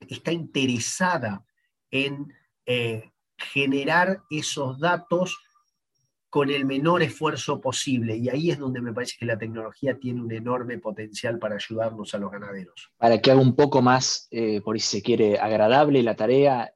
está 0.09 0.33
interesada 0.33 1.45
en 1.91 2.33
eh, 2.67 3.11
generar 3.37 4.23
esos 4.31 4.79
datos 4.79 5.39
con 6.31 6.51
el 6.51 6.65
menor 6.65 7.03
esfuerzo 7.03 7.61
posible. 7.61 8.17
Y 8.17 8.29
ahí 8.29 8.51
es 8.51 8.59
donde 8.59 8.81
me 8.81 8.93
parece 8.93 9.17
que 9.19 9.27
la 9.27 9.37
tecnología 9.37 9.99
tiene 9.99 10.23
un 10.23 10.33
enorme 10.33 10.79
potencial 10.79 11.39
para 11.39 11.57
ayudarnos 11.57 12.15
a 12.15 12.19
los 12.19 12.31
ganaderos. 12.31 12.91
Para 12.97 13.21
que 13.21 13.31
haga 13.31 13.41
un 13.41 13.55
poco 13.55 13.83
más, 13.83 14.29
eh, 14.31 14.61
por 14.63 14.81
si 14.81 14.99
se 14.99 15.03
quiere, 15.03 15.39
agradable 15.39 16.03
la 16.03 16.17
tarea 16.17 16.73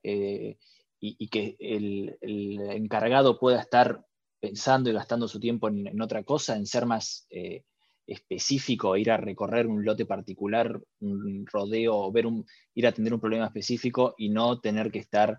y, 1.00 1.28
que 1.28 1.56
el, 1.58 2.18
encargado 2.20 3.38
pueda 3.38 3.60
estar 3.60 4.04
pensando 4.40 4.90
y 4.90 4.92
gastando 4.92 5.28
su 5.28 5.40
tiempo 5.40 5.68
en, 5.68 6.00
otra 6.00 6.22
cosa, 6.22 6.56
en 6.56 6.66
ser 6.66 6.86
más 6.86 7.26
eh, 7.30 7.64
específico, 8.06 8.96
ir 8.96 9.10
a 9.10 9.16
recorrer 9.16 9.66
un 9.66 9.84
lote 9.84 10.06
particular, 10.06 10.80
un 11.00 11.44
rodeo, 11.46 12.10
ver 12.12 12.26
un, 12.26 12.46
ir 12.74 12.86
a 12.86 12.90
atender 12.90 13.14
un 13.14 13.20
problema 13.20 13.46
específico 13.46 14.14
y 14.16 14.28
no 14.28 14.60
tener 14.60 14.90
que 14.90 15.00
estar 15.00 15.38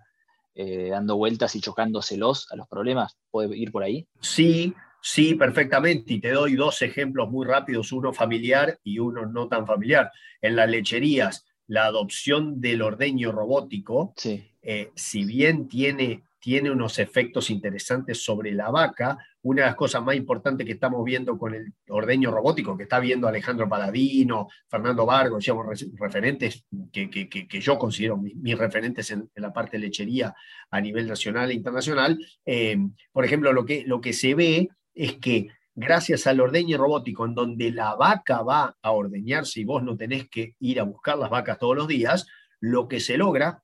eh, 0.59 0.89
dando 0.89 1.15
vueltas 1.17 1.55
y 1.55 1.61
chocándoselos 1.61 2.51
a 2.51 2.55
los 2.55 2.67
problemas? 2.67 3.15
¿Puede 3.29 3.55
ir 3.55 3.71
por 3.71 3.83
ahí? 3.83 4.07
Sí, 4.19 4.73
sí, 4.99 5.35
perfectamente. 5.35 6.15
Y 6.15 6.19
te 6.19 6.31
doy 6.31 6.55
dos 6.55 6.81
ejemplos 6.81 7.29
muy 7.29 7.45
rápidos, 7.45 7.91
uno 7.91 8.11
familiar 8.11 8.79
y 8.83 8.97
uno 8.97 9.27
no 9.27 9.47
tan 9.47 9.67
familiar. 9.67 10.11
En 10.41 10.55
las 10.55 10.67
lecherías, 10.67 11.45
la 11.67 11.85
adopción 11.85 12.59
del 12.59 12.81
ordeño 12.81 13.31
robótico, 13.31 14.15
eh, 14.63 14.89
si 14.95 15.25
bien 15.25 15.67
tiene 15.67 16.23
tiene 16.39 16.71
unos 16.71 16.99
efectos 16.99 17.49
interesantes 17.49 18.23
sobre 18.23 18.51
la 18.51 18.69
vaca. 18.69 19.17
Una 19.41 19.63
de 19.63 19.67
las 19.67 19.75
cosas 19.75 20.03
más 20.03 20.15
importantes 20.15 20.65
que 20.65 20.73
estamos 20.73 21.03
viendo 21.03 21.37
con 21.37 21.53
el 21.53 21.73
ordeño 21.89 22.31
robótico, 22.31 22.77
que 22.77 22.83
está 22.83 22.99
viendo 22.99 23.27
Alejandro 23.27 23.67
Paladino, 23.67 24.47
Fernando 24.67 25.05
Vargo, 25.05 25.39
digamos, 25.39 25.85
referentes 25.99 26.65
que, 26.91 27.09
que, 27.09 27.59
yo 27.59 27.77
considero 27.77 28.17
mis, 28.17 28.57
referentes 28.57 29.11
en, 29.11 29.29
la 29.35 29.53
parte 29.53 29.77
de 29.77 29.85
lechería 29.85 30.35
a 30.69 30.81
nivel 30.81 31.07
nacional 31.07 31.49
e 31.51 31.55
internacional, 31.55 32.19
eh, 32.45 32.77
por 33.11 33.25
ejemplo, 33.25 33.53
lo 33.53 33.65
que, 33.65 33.83
lo 33.85 34.01
que 34.01 34.13
se 34.13 34.35
ve 34.35 34.69
es 34.93 35.17
que 35.17 35.47
gracias 35.75 36.27
al 36.27 36.39
ordeño 36.39 36.77
robótico, 36.77 37.25
en 37.25 37.35
donde 37.35 37.71
la 37.71 37.95
vaca 37.95 38.41
va 38.41 38.75
a 38.81 38.91
ordeñarse 38.91 39.61
y 39.61 39.65
vos 39.65 39.83
no 39.83 39.95
tenés 39.95 40.27
que 40.27 40.55
ir 40.59 40.79
a 40.79 40.83
buscar 40.83 41.17
las 41.17 41.29
vacas 41.29 41.59
todos 41.59 41.75
los 41.75 41.87
días, 41.87 42.25
lo 42.59 42.87
que 42.87 42.99
se 42.99 43.17
logra 43.17 43.63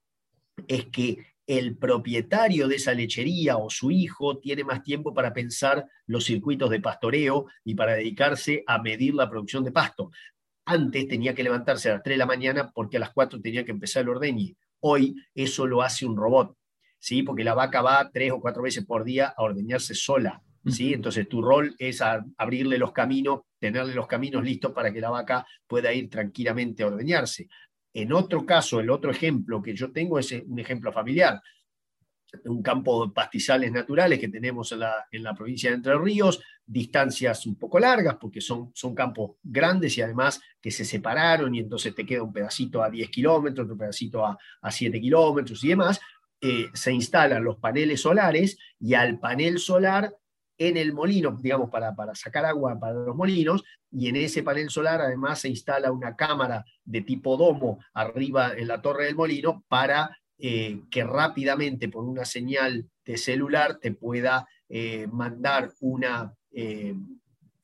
es 0.68 0.86
que 0.86 1.33
el 1.46 1.78
propietario 1.78 2.68
de 2.68 2.76
esa 2.76 2.94
lechería 2.94 3.58
o 3.58 3.70
su 3.70 3.92
hijo 3.92 4.38
tiene 4.40 4.64
más 4.64 4.84
tiempo 4.84 5.14
para 5.14 5.34
pensar 5.34 5.86
los 6.06 6.26
circuitos 6.26 6.70
de 6.70 6.80
pastoreo 6.80 7.48
y 7.64 7.76
para 7.76 7.96
dedicarse 7.96 8.64
a 8.66 8.82
medir 8.82 9.14
la 9.14 9.30
producción 9.30 9.64
de 9.64 9.72
pasto. 9.72 10.12
Antes 10.66 11.08
tenía 11.08 11.36
que 11.36 11.44
levantarse 11.44 11.90
a 11.90 11.96
las 11.96 12.04
3 12.04 12.14
de 12.14 12.18
la 12.18 12.26
mañana 12.26 12.72
porque 12.74 12.98
a 12.98 13.02
las 13.02 13.12
4 13.12 13.42
tenía 13.42 13.66
que 13.66 13.72
empezar 13.72 14.04
el 14.04 14.10
ordeñe. 14.10 14.56
Hoy 14.80 15.16
eso 15.36 15.68
lo 15.68 15.82
hace 15.82 16.06
un 16.06 16.16
robot, 16.16 16.56
¿sí? 17.00 17.24
porque 17.24 17.44
la 17.44 17.54
vaca 17.54 17.82
va 17.82 18.10
tres 18.12 18.32
o 18.32 18.40
cuatro 18.40 18.64
veces 18.64 18.86
por 18.86 19.04
día 19.04 19.34
a 19.36 19.44
ordeñarse 19.44 19.94
sola. 19.94 20.42
¿sí? 20.66 20.94
Entonces 20.94 21.28
tu 21.28 21.42
rol 21.42 21.76
es 21.78 22.02
abrirle 22.02 22.78
los 22.78 22.94
caminos, 22.94 23.42
tenerle 23.60 23.94
los 23.94 24.08
caminos 24.08 24.44
listos 24.44 24.72
para 24.72 24.92
que 24.94 25.02
la 25.02 25.10
vaca 25.10 25.46
pueda 25.68 25.94
ir 25.94 26.10
tranquilamente 26.10 26.84
a 26.84 26.88
ordeñarse. 26.88 27.48
En 27.94 28.12
otro 28.12 28.46
caso, 28.46 28.80
el 28.80 28.90
otro 28.90 29.12
ejemplo 29.12 29.62
que 29.62 29.76
yo 29.76 29.92
tengo 29.92 30.18
es 30.18 30.32
un 30.32 30.60
ejemplo 30.60 30.92
familiar. 30.92 31.42
Un 32.46 32.64
campo 32.64 33.06
de 33.06 33.14
pastizales 33.14 33.72
naturales 33.72 34.20
que 34.20 34.28
tenemos 34.28 34.72
en 34.72 34.80
la, 34.80 35.36
provincia 35.36 35.70
de 35.70 35.76
Entre 35.76 35.96
Ríos, 35.96 36.42
distancias 36.66 37.46
un 37.46 37.56
poco 37.56 37.78
largas 37.78 38.16
porque 38.20 38.42
son, 38.42 38.72
son 38.74 38.96
campos 38.96 39.34
grandes 39.44 39.96
y 39.98 40.02
además 40.02 40.42
que 40.60 40.72
se 40.72 40.84
separaron 40.84 41.54
y 41.54 41.60
entonces 41.60 41.94
te 41.94 42.06
queda 42.06 42.24
un 42.24 42.34
pedacito 42.34 42.82
a 42.82 42.90
10 42.90 43.10
kilómetros, 43.10 43.66
otro 43.66 43.78
pedacito 43.78 44.26
a, 44.26 44.36
a 44.62 44.72
7 44.72 45.00
kilómetros 45.00 45.64
y 45.64 45.68
demás. 45.68 46.02
Eh, 46.42 46.70
se 46.74 46.92
instalan 46.92 47.44
los 47.44 47.58
paneles 47.58 48.02
solares 48.02 48.58
y 48.80 48.96
al 48.96 49.20
panel 49.20 49.60
solar 49.60 50.14
en 50.58 50.78
el 50.78 50.94
molino, 50.94 51.38
digamos, 51.42 51.70
para, 51.70 51.96
para 51.96 52.16
sacar 52.16 52.46
agua 52.46 52.80
para 52.80 52.94
los 52.94 53.16
molinos, 53.16 53.64
y 53.92 54.08
en 54.08 54.16
ese 54.16 54.44
panel 54.44 54.70
solar 54.70 55.02
además 55.02 55.40
se 55.40 55.50
instala 55.50 55.92
una 55.92 56.16
cámara 56.16 56.66
de 56.84 57.02
tipo 57.02 57.38
domo 57.38 57.80
arriba 57.94 58.54
en 58.56 58.68
la 58.68 58.82
torre 58.82 59.06
del 59.06 59.16
molino 59.16 59.64
para 59.68 60.18
eh, 60.38 60.82
que 60.90 61.04
rápidamente 61.04 61.90
por 61.90 62.04
una 62.04 62.26
señal 62.26 62.90
de 63.06 63.18
celular 63.18 63.78
te 63.80 63.92
pueda 63.92 64.48
eh, 64.68 65.08
mandar 65.08 65.72
una, 65.80 66.34
eh, 66.52 66.96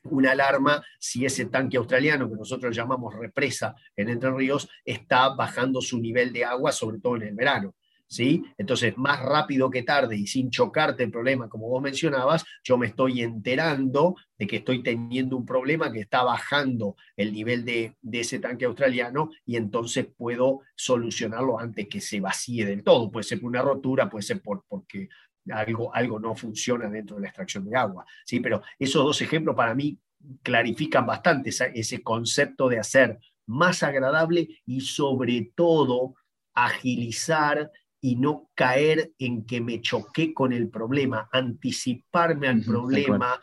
una 0.03 0.31
alarma 0.31 0.83
si 0.99 1.25
ese 1.25 1.45
tanque 1.45 1.77
australiano 1.77 2.29
que 2.29 2.35
nosotros 2.35 2.75
llamamos 2.75 3.15
represa 3.15 3.75
en 3.95 4.09
Entre 4.09 4.31
Ríos 4.31 4.69
está 4.85 5.29
bajando 5.29 5.81
su 5.81 5.99
nivel 5.99 6.31
de 6.31 6.45
agua, 6.45 6.71
sobre 6.71 6.99
todo 6.99 7.15
en 7.15 7.23
el 7.23 7.35
verano. 7.35 7.75
¿Sí? 8.09 8.43
Entonces, 8.57 8.97
más 8.97 9.21
rápido 9.21 9.69
que 9.69 9.83
tarde 9.83 10.17
y 10.17 10.27
sin 10.27 10.49
chocarte 10.49 11.03
el 11.03 11.11
problema, 11.11 11.47
como 11.47 11.69
vos 11.69 11.81
mencionabas, 11.81 12.43
yo 12.63 12.77
me 12.77 12.87
estoy 12.87 13.21
enterando 13.21 14.15
de 14.37 14.47
que 14.47 14.57
estoy 14.57 14.81
teniendo 14.81 15.37
un 15.37 15.45
problema 15.45 15.91
que 15.91 16.01
está 16.01 16.23
bajando 16.23 16.95
el 17.15 17.31
nivel 17.31 17.63
de, 17.63 17.95
ese 18.11 18.39
tanque 18.39 18.65
australiano 18.65 19.29
y 19.45 19.55
entonces 19.55 20.07
puedo 20.17 20.61
solucionarlo 20.75 21.59
antes 21.59 21.87
que 21.87 22.01
se 22.01 22.19
vacíe 22.19 22.65
del 22.65 22.83
todo. 22.83 23.11
Puede 23.11 23.23
ser 23.23 23.39
por 23.39 23.49
una 23.49 23.61
rotura, 23.61 24.09
puede 24.09 24.23
ser 24.23 24.41
por, 24.41 24.63
porque 24.67 25.07
algo, 25.51 25.93
algo 25.93 26.19
no 26.19 26.35
funciona 26.35 26.89
dentro 26.89 27.15
de 27.15 27.23
la 27.23 27.27
extracción 27.27 27.65
de 27.65 27.77
agua, 27.77 28.05
¿sí? 28.25 28.39
Pero 28.39 28.61
esos 28.77 29.03
dos 29.03 29.21
ejemplos 29.21 29.55
para 29.55 29.75
mí 29.75 29.97
clarifican 30.41 31.05
bastante 31.05 31.49
ese 31.49 32.03
concepto 32.03 32.67
de 32.67 32.79
hacer 32.79 33.19
más 33.45 33.83
agradable 33.83 34.61
y 34.65 34.81
sobre 34.81 35.51
todo 35.55 36.15
agilizar 36.53 37.71
y 38.01 38.15
no 38.15 38.49
caer 38.55 39.13
en 39.19 39.45
que 39.45 39.61
me 39.61 39.81
choqué 39.81 40.33
con 40.33 40.53
el 40.53 40.69
problema, 40.69 41.29
anticiparme 41.31 42.47
al 42.47 42.61
problema. 42.61 43.39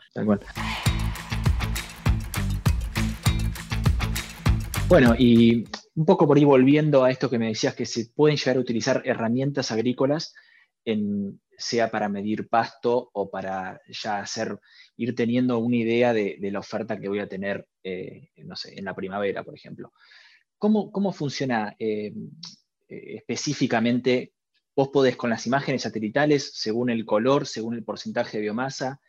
Bueno, 4.87 5.15
y 5.17 5.65
un 5.95 6.05
poco 6.05 6.27
por 6.27 6.37
ahí 6.37 6.45
volviendo 6.45 7.03
a 7.03 7.11
esto 7.11 7.29
que 7.29 7.39
me 7.39 7.47
decías, 7.47 7.75
que 7.75 7.85
se 7.85 8.09
pueden 8.15 8.37
llegar 8.37 8.57
a 8.57 8.61
utilizar 8.61 9.01
herramientas 9.05 9.71
agrícolas, 9.71 10.33
en, 10.85 11.41
sea 11.57 11.91
para 11.91 12.07
medir 12.07 12.47
pasto 12.47 13.09
o 13.13 13.29
para 13.29 13.81
ya 13.89 14.19
hacer, 14.19 14.59
ir 14.95 15.15
teniendo 15.15 15.57
una 15.57 15.75
idea 15.75 16.13
de, 16.13 16.37
la 16.39 16.59
oferta 16.59 16.99
que 16.99 17.09
voy 17.09 17.19
a 17.19 17.27
tener, 17.27 17.67
eh, 17.83 18.29
no 18.37 18.55
sé, 18.55 18.77
en 18.77 18.85
la 18.85 18.95
primavera, 18.95 19.43
por 19.43 19.55
ejemplo. 19.55 19.91
¿Cómo, 20.57 20.91
cómo 20.91 21.11
funciona 21.11 21.75
eh, 21.77 22.13
eh, 22.87 23.15
específicamente 23.17 24.33
Vos 24.77 24.89
podés 24.89 25.15
con 25.15 25.31
las 25.31 25.47
imágenes 25.47 25.81
satelitales, 25.81 26.51
según 26.53 26.91
el 26.91 27.03
color, 27.03 27.47
según 27.47 27.73
el 27.73 27.83
porcentaje 27.83 28.37
de 28.37 28.43
biomasa, 28.43 29.01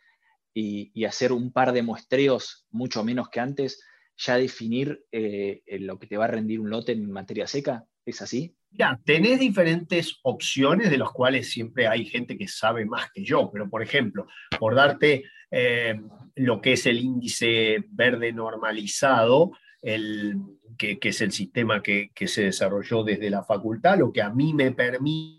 y, 0.51 1.05
hacer 1.05 1.31
un 1.31 1.51
par 1.51 1.73
de 1.73 1.83
muestreos 1.83 2.65
mucho 2.71 3.03
menos 3.03 3.29
que 3.29 3.39
antes, 3.39 3.79
ya 4.17 4.37
definir 4.37 5.05
eh, 5.11 5.61
lo 5.79 5.99
que 5.99 6.07
te 6.07 6.17
va 6.17 6.25
a 6.25 6.29
rendir 6.29 6.59
un 6.59 6.71
lote 6.71 6.93
en 6.93 7.11
materia 7.11 7.45
seca. 7.45 7.85
¿Es 8.03 8.19
así? 8.23 8.55
Ya, 8.71 8.99
tenés 9.05 9.39
diferentes 9.39 10.17
opciones 10.23 10.89
de 10.89 10.97
las 10.97 11.11
cuales 11.11 11.51
siempre 11.51 11.87
hay 11.87 12.03
gente 12.03 12.35
que 12.35 12.47
sabe 12.47 12.85
más 12.85 13.11
que 13.13 13.23
yo, 13.23 13.51
pero 13.53 13.69
por 13.69 13.83
ejemplo, 13.83 14.25
por 14.59 14.73
darte 14.73 15.25
eh, 15.51 16.01
lo 16.33 16.61
que 16.61 16.73
es 16.73 16.87
el 16.87 16.97
índice 16.97 17.85
verde 17.91 18.33
normalizado, 18.33 19.51
el, 19.83 20.35
que, 20.79 20.97
es 20.99 21.21
el 21.21 21.31
sistema 21.31 21.83
que 21.83 22.09
se 22.25 22.45
desarrolló 22.45 23.03
desde 23.03 23.29
la 23.29 23.43
facultad, 23.43 23.99
lo 23.99 24.11
que 24.11 24.23
a 24.23 24.31
mí 24.31 24.55
me 24.55 24.71
permite 24.71 25.38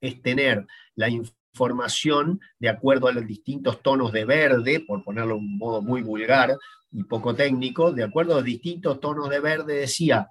es 0.00 0.22
tener 0.22 0.66
la 0.94 1.08
información 1.08 2.40
de 2.58 2.68
acuerdo 2.68 3.08
a 3.08 3.12
los 3.12 3.26
distintos 3.26 3.82
tonos 3.82 4.12
de 4.12 4.24
verde, 4.24 4.80
por 4.80 5.04
ponerlo 5.04 5.34
de 5.34 5.40
un 5.40 5.58
modo 5.58 5.82
muy 5.82 6.02
vulgar 6.02 6.56
y 6.90 7.04
poco 7.04 7.34
técnico, 7.34 7.92
de 7.92 8.04
acuerdo 8.04 8.32
a 8.32 8.36
los 8.36 8.44
distintos 8.44 9.00
tonos 9.00 9.30
de 9.30 9.40
verde 9.40 9.74
decía 9.74 10.28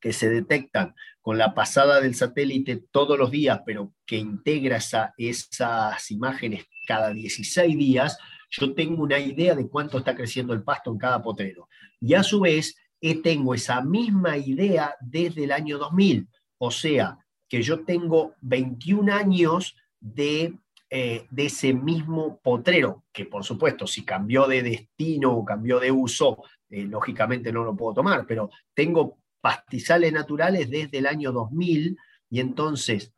que 0.00 0.12
se 0.12 0.28
detectan 0.28 0.94
con 1.20 1.38
la 1.38 1.54
pasada 1.54 2.00
del 2.00 2.16
satélite 2.16 2.84
todos 2.90 3.16
los 3.16 3.30
días, 3.30 3.60
pero 3.64 3.94
que 4.04 4.16
integra 4.16 4.78
esas 5.16 6.10
imágenes 6.10 6.66
cada 6.86 7.12
16 7.12 7.78
días, 7.78 8.18
yo 8.50 8.74
tengo 8.74 9.02
una 9.02 9.18
idea 9.18 9.54
de 9.54 9.68
cuánto 9.68 9.98
está 9.98 10.14
creciendo 10.14 10.52
el 10.52 10.64
pasto 10.64 10.90
en 10.90 10.98
cada 10.98 11.22
potrero. 11.22 11.68
Y 12.00 12.14
a 12.14 12.24
su 12.24 12.40
vez, 12.40 12.76
eh, 13.00 13.22
tengo 13.22 13.54
esa 13.54 13.80
misma 13.82 14.36
idea 14.36 14.94
desde 15.00 15.44
el 15.44 15.52
año 15.52 15.78
2000. 15.78 16.28
O 16.58 16.70
sea, 16.70 17.18
que 17.52 17.62
yo 17.62 17.84
tengo 17.84 18.34
21 18.40 19.12
años 19.12 19.76
de, 20.00 20.56
eh, 20.88 21.26
de 21.30 21.44
ese 21.44 21.74
mismo 21.74 22.40
potrero, 22.42 23.04
que 23.12 23.26
por 23.26 23.44
supuesto 23.44 23.86
si 23.86 24.06
cambió 24.06 24.46
de 24.46 24.62
destino 24.62 25.36
o 25.36 25.44
cambió 25.44 25.78
de 25.78 25.90
uso, 25.90 26.44
eh, 26.70 26.84
lógicamente 26.84 27.52
no 27.52 27.62
lo 27.62 27.76
puedo 27.76 27.92
tomar, 27.92 28.24
pero 28.26 28.48
tengo 28.72 29.18
pastizales 29.42 30.14
naturales 30.14 30.70
desde 30.70 30.96
el 30.96 31.06
año 31.06 31.30
2000 31.30 31.98
y 32.30 32.40
entonces 32.40 33.12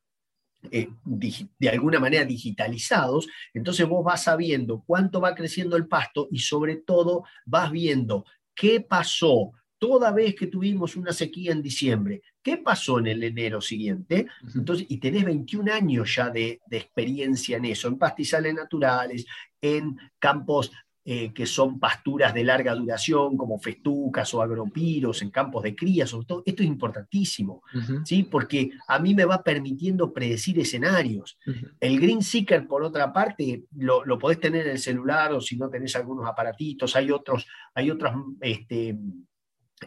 eh, 0.73 0.89
de 1.05 1.69
alguna 1.69 2.01
manera 2.01 2.25
digitalizados, 2.25 3.29
entonces 3.53 3.87
vos 3.87 4.05
vas 4.05 4.25
sabiendo 4.25 4.83
cuánto 4.85 5.21
va 5.21 5.37
creciendo 5.37 5.77
el 5.77 5.87
pasto 5.87 6.27
y 6.33 6.41
sobre 6.41 6.79
todo 6.79 7.23
vas 7.47 7.71
viendo 7.71 8.25
qué 8.53 8.81
pasó 8.81 9.53
toda 9.85 10.13
vez 10.13 10.35
que 10.35 10.47
tuvimos 10.47 10.97
una 10.97 11.13
sequía 11.13 11.53
en 11.53 11.61
diciembre, 11.61 12.23
¿qué 12.43 12.57
pasó 12.57 13.01
en 13.01 13.07
el 13.09 13.23
enero 13.23 13.61
siguiente? 13.61 14.27
Entonces, 14.55 14.87
y 14.89 14.97
tenés 14.97 15.27
21 15.27 15.71
años 15.71 16.15
ya 16.17 16.31
de, 16.31 16.63
de 16.67 16.79
experiencia 16.79 17.59
en 17.59 17.67
eso, 17.67 17.89
en 17.89 17.99
pastizales 17.99 18.55
naturales, 18.55 19.27
en 19.61 19.99
campos 20.19 20.73
eh, 21.07 21.35
que 21.35 21.45
son 21.45 21.79
pasturas 21.79 22.33
de 22.33 22.45
larga 22.45 22.75
duración, 22.75 23.37
como 23.37 23.59
festucas 23.59 24.33
o 24.33 24.41
agropiros 24.41 25.21
en 25.21 25.29
campos 25.29 25.63
de 25.63 25.77
cría, 25.77 26.07
sobre 26.07 26.27
todo. 26.27 26.43
Esto 26.47 26.63
es 26.63 26.69
importantísimo, 26.71 27.63
¿sí? 28.07 28.23
porque 28.23 28.71
a 28.89 28.99
mí 28.99 29.15
me 29.15 29.27
va 29.27 29.43
permitiendo 29.43 30.15
predecir 30.15 30.59
escenarios. 30.59 31.37
El 31.79 32.01
Green 32.01 32.23
Seeker, 32.23 32.67
por 32.67 32.83
otra 32.83 33.13
parte, 33.13 33.65
lo, 33.77 34.03
lo, 34.07 34.19
podés 34.19 34.41
tener 34.41 34.65
en 34.65 34.73
el 34.73 34.79
celular 34.79 35.35
o 35.35 35.43
si 35.43 35.59
no 35.59 35.69
tenés 35.69 35.95
algunos 35.95 36.27
aparatitos, 36.27 36.97
hay 36.97 37.11
otros, 37.11 37.47
hay 37.75 37.91
otras 37.91 38.15
este, 38.41 38.97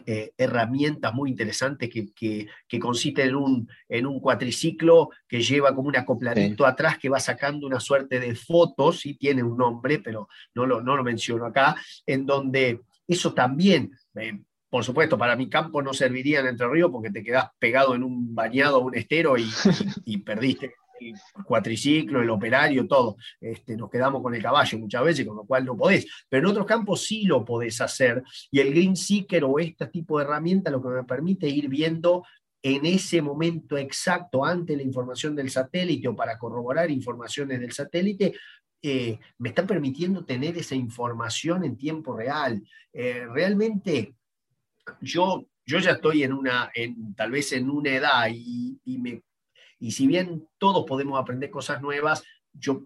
eh, 0.06 0.32
herramientas 0.36 1.12
muy 1.14 1.30
interesantes 1.30 1.88
que, 1.88 2.12
que, 2.14 2.78
consisten 2.78 3.28
en 3.28 3.36
un, 3.36 3.68
en 3.88 4.06
un 4.06 4.20
cuatriciclo 4.20 5.10
que 5.26 5.40
lleva 5.40 5.74
como 5.74 5.88
un 5.88 5.96
acopladito 5.96 6.66
atrás 6.66 6.98
que 6.98 7.08
va 7.08 7.18
sacando 7.18 7.66
una 7.66 7.80
suerte 7.80 8.20
de 8.20 8.34
fotos, 8.34 9.06
y 9.06 9.14
tiene 9.14 9.42
un 9.42 9.56
nombre, 9.56 9.98
pero 9.98 10.28
no 10.54 10.66
lo, 10.66 10.82
no 10.82 10.96
lo 10.96 11.02
menciono 11.02 11.46
acá, 11.46 11.76
en 12.06 12.26
donde 12.26 12.80
eso 13.06 13.32
también, 13.32 13.92
eh, 14.14 14.38
por 14.68 14.84
supuesto, 14.84 15.16
para 15.16 15.36
mi 15.36 15.48
campo 15.48 15.82
no 15.82 15.94
serviría 15.94 16.40
en 16.40 16.48
Entre 16.48 16.68
Ríos 16.68 16.90
porque 16.92 17.10
te 17.10 17.22
quedas 17.22 17.46
pegado 17.58 17.94
en 17.94 18.02
un 18.02 18.34
bañado, 18.34 18.80
un 18.80 18.94
estero 18.94 19.38
y, 19.38 19.48
y 20.04 20.18
perdiste 20.18 20.74
el 21.00 21.14
cuatriciclo, 21.44 22.22
el 22.22 22.30
operario, 22.30 22.86
todo. 22.86 23.16
Este, 23.40 23.76
nos 23.76 23.90
quedamos 23.90 24.22
con 24.22 24.34
el 24.34 24.42
caballo 24.42 24.78
muchas 24.78 25.04
veces, 25.04 25.26
con 25.26 25.36
lo 25.36 25.44
cual 25.44 25.64
no 25.64 25.76
podés. 25.76 26.06
Pero 26.28 26.46
en 26.46 26.50
otros 26.50 26.66
campos 26.66 27.04
sí 27.04 27.24
lo 27.24 27.44
podés 27.44 27.80
hacer. 27.80 28.22
Y 28.50 28.60
el 28.60 28.70
Green 28.70 28.96
Seeker 28.96 29.44
o 29.44 29.58
este 29.58 29.86
tipo 29.86 30.18
de 30.18 30.24
herramienta 30.24 30.70
lo 30.70 30.82
que 30.82 30.88
me 30.88 31.04
permite 31.04 31.48
ir 31.48 31.68
viendo 31.68 32.22
en 32.62 32.86
ese 32.86 33.22
momento 33.22 33.76
exacto, 33.76 34.44
ante 34.44 34.76
la 34.76 34.82
información 34.82 35.34
del 35.36 35.50
satélite 35.50 36.08
o 36.08 36.16
para 36.16 36.36
corroborar 36.38 36.90
informaciones 36.90 37.60
del 37.60 37.72
satélite, 37.72 38.34
eh, 38.82 39.18
me 39.38 39.50
está 39.50 39.66
permitiendo 39.66 40.24
tener 40.24 40.56
esa 40.56 40.74
información 40.74 41.64
en 41.64 41.76
tiempo 41.76 42.16
real. 42.16 42.62
Eh, 42.92 43.26
realmente, 43.32 44.14
yo, 45.00 45.46
yo 45.64 45.78
ya 45.78 45.92
estoy 45.92 46.24
en 46.24 46.32
una, 46.32 46.70
en, 46.74 47.14
tal 47.14 47.30
vez 47.30 47.52
en 47.52 47.70
una 47.70 47.90
edad 47.90 48.28
y, 48.32 48.80
y 48.84 48.98
me 48.98 49.22
y 49.78 49.92
si 49.92 50.06
bien 50.06 50.48
todos 50.58 50.84
podemos 50.86 51.20
aprender 51.20 51.50
cosas 51.50 51.80
nuevas, 51.80 52.24
yo 52.52 52.84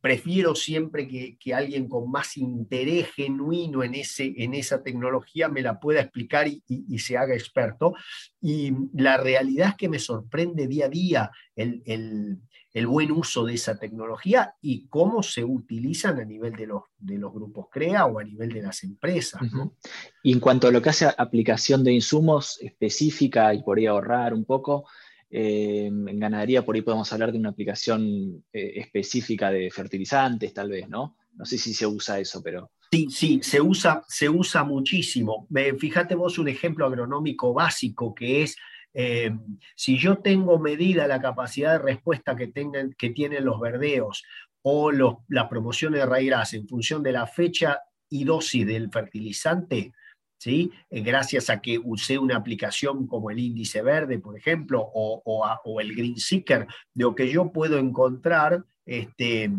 prefiero 0.00 0.54
siempre 0.54 1.06
que, 1.06 1.54
alguien 1.54 1.88
con 1.88 2.10
más 2.10 2.36
interés 2.36 3.12
genuino 3.12 3.84
en, 3.84 3.94
ese, 3.94 4.32
en 4.36 4.54
esa 4.54 4.82
tecnología 4.82 5.48
me 5.48 5.62
la 5.62 5.78
pueda 5.78 6.00
explicar 6.00 6.48
y, 6.48 6.98
se 6.98 7.16
haga 7.16 7.34
experto. 7.34 7.94
Y 8.40 8.72
la 8.94 9.16
realidad 9.18 9.70
es 9.70 9.74
que 9.76 9.88
me 9.88 9.98
sorprende 9.98 10.66
día 10.66 10.86
a 10.86 10.88
día 10.88 11.30
el, 11.54 12.40
buen 12.86 13.12
uso 13.12 13.44
de 13.44 13.54
esa 13.54 13.78
tecnología 13.78 14.54
y 14.62 14.88
cómo 14.88 15.22
se 15.22 15.44
utilizan 15.44 16.18
a 16.18 16.24
nivel 16.24 16.54
de 16.56 16.66
los, 16.66 16.84
de 16.98 17.18
los 17.18 17.32
grupos 17.32 17.66
CREA 17.70 18.06
o 18.06 18.18
a 18.18 18.24
nivel 18.24 18.50
de 18.52 18.62
las 18.62 18.82
empresas. 18.82 19.42
Y 20.22 20.32
en 20.32 20.40
cuanto 20.40 20.66
a 20.66 20.70
lo 20.70 20.80
que 20.80 20.90
hace 20.90 21.06
aplicación 21.16 21.84
de 21.84 21.92
insumos 21.92 22.58
específica 22.62 23.52
y 23.52 23.62
por 23.62 23.78
ahorrar 23.86 24.32
un 24.32 24.46
poco, 24.46 24.86
eh, 25.34 25.86
en 25.86 26.20
ganadería 26.20 26.62
por 26.62 26.74
ahí 26.74 26.82
podemos 26.82 27.10
hablar 27.10 27.32
de 27.32 27.38
una 27.38 27.48
aplicación 27.48 28.44
eh, 28.52 28.72
específica 28.76 29.50
de 29.50 29.70
fertilizantes, 29.70 30.52
tal 30.52 30.68
vez, 30.68 30.90
¿no? 30.90 31.16
No 31.34 31.46
sé 31.46 31.56
si 31.56 31.72
se 31.72 31.86
usa 31.86 32.20
eso, 32.20 32.42
pero... 32.42 32.70
Sí, 32.90 33.06
sí, 33.08 33.40
se 33.42 33.58
usa, 33.62 34.04
se 34.06 34.28
usa 34.28 34.62
muchísimo. 34.62 35.48
fíjate 35.78 36.14
vos 36.14 36.38
un 36.38 36.48
ejemplo 36.48 36.84
agronómico 36.84 37.54
básico 37.54 38.14
que 38.14 38.42
es, 38.42 38.56
eh, 38.92 39.30
si 39.74 39.96
yo 39.96 40.18
tengo 40.18 40.58
medida 40.58 41.06
la 41.06 41.22
capacidad 41.22 41.72
de 41.72 41.78
respuesta 41.78 42.36
que, 42.36 42.48
tengan, 42.48 42.92
que 42.98 43.08
tienen 43.08 43.46
los 43.46 43.58
verdeos 43.58 44.24
o 44.60 44.92
los, 44.92 45.14
las 45.28 45.48
promociones 45.48 46.00
de 46.00 46.06
raíz 46.06 46.52
en 46.52 46.68
función 46.68 47.02
de 47.02 47.12
la 47.12 47.26
fecha 47.26 47.80
y 48.10 48.24
dosis 48.24 48.66
del 48.66 48.90
fertilizante, 48.90 49.94
¿sí? 50.42 50.72
Eh, 50.90 51.02
gracias 51.02 51.50
a 51.50 51.60
que 51.60 51.78
usé 51.78 52.18
una 52.18 52.36
aplicación 52.36 53.06
como 53.06 53.30
el 53.30 53.38
índice 53.38 53.80
verde, 53.80 54.18
por 54.18 54.36
ejemplo, 54.36 54.80
o, 54.92 55.80
el 55.80 55.94
Green 55.94 56.18
Seeker, 56.18 56.66
lo 56.94 57.14
que 57.14 57.30
yo 57.30 57.52
puedo 57.52 57.78
encontrar 57.78 58.64
este, 58.84 59.52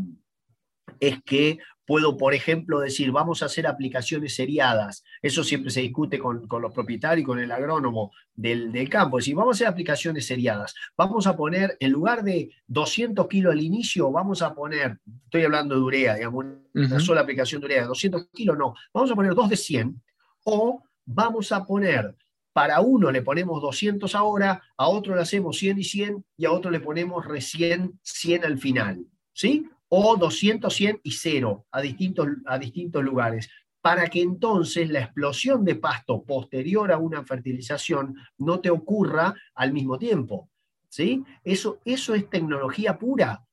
es 1.00 1.24
que 1.24 1.60
puedo, 1.86 2.18
por 2.18 2.34
ejemplo, 2.34 2.82
decir, 2.82 3.14
vamos 3.14 3.42
a 3.42 3.46
hacer 3.46 3.66
aplicaciones 3.66 4.36
seriadas. 4.36 5.06
Eso 5.22 5.46
siempre 5.46 5.72
se 5.72 5.80
discute 5.80 6.20
con, 6.20 6.50
los 6.50 6.74
propietarios 6.74 7.24
y 7.24 7.26
con 7.26 7.40
el 7.40 7.52
agrónomo 7.54 8.12
del, 8.36 8.90
campo. 8.90 9.20
Es 9.20 9.24
decir, 9.24 9.36
vamos 9.36 9.56
a 9.56 9.58
hacer 9.58 9.68
aplicaciones 9.68 10.26
seriadas. 10.26 10.76
Vamos 10.98 11.28
a 11.28 11.38
poner, 11.38 11.78
en 11.80 11.92
lugar 11.92 12.24
de 12.24 12.50
200 12.68 13.26
kilos 13.30 13.54
al 13.54 13.62
inicio, 13.62 14.12
vamos 14.12 14.42
a 14.42 14.54
poner, 14.54 15.00
estoy 15.24 15.44
hablando 15.44 15.76
de 15.76 15.82
urea, 15.82 16.16
digamos, 16.16 16.46
una 16.74 17.00
sola 17.00 17.22
aplicación 17.22 17.62
de 17.62 17.68
urea, 17.68 17.86
200 17.86 18.28
kilos 18.34 18.58
no, 18.58 18.74
vamos 18.94 19.12
a 19.12 19.16
poner 19.16 19.34
dos 19.34 19.50
de 19.50 19.56
100 19.56 20.03
o 20.44 20.84
vamos 21.06 21.52
a 21.52 21.66
poner, 21.66 22.16
para 22.54 22.82
uno 22.82 23.12
le 23.12 23.22
ponemos 23.22 23.62
200 23.62 24.14
ahora, 24.16 24.62
a 24.78 24.88
otro 24.88 25.16
le 25.16 25.22
hacemos 25.22 25.58
100 25.58 25.80
y 25.80 25.84
100 25.84 26.26
y 26.38 26.46
a 26.46 26.52
otro 26.52 26.72
le 26.72 26.80
ponemos 26.80 27.26
recién 27.26 28.00
100 28.04 28.46
al 28.46 28.58
final, 28.58 29.06
¿sí? 29.34 29.68
O 29.90 30.18
200, 30.18 30.74
100 30.74 31.02
y 31.04 31.12
0 31.12 31.66
a 31.72 31.82
distintos, 31.82 32.28
a 32.46 32.58
distintos 32.58 33.04
lugares, 33.04 33.50
para 33.82 34.08
que 34.08 34.22
entonces 34.22 34.90
la 34.90 35.02
explosión 35.02 35.66
de 35.66 35.76
pasto 35.76 36.24
posterior 36.24 36.92
a 36.92 36.98
una 36.98 37.24
fertilización 37.26 38.16
no 38.38 38.60
te 38.60 38.70
ocurra 38.70 39.36
al 39.56 39.74
mismo 39.74 39.98
tiempo. 39.98 40.50
¿sí? 40.88 41.24
Eso, 41.44 41.80
eso 41.84 42.16
es 42.16 42.30
tecnología 42.30 42.98
pura 42.98 43.46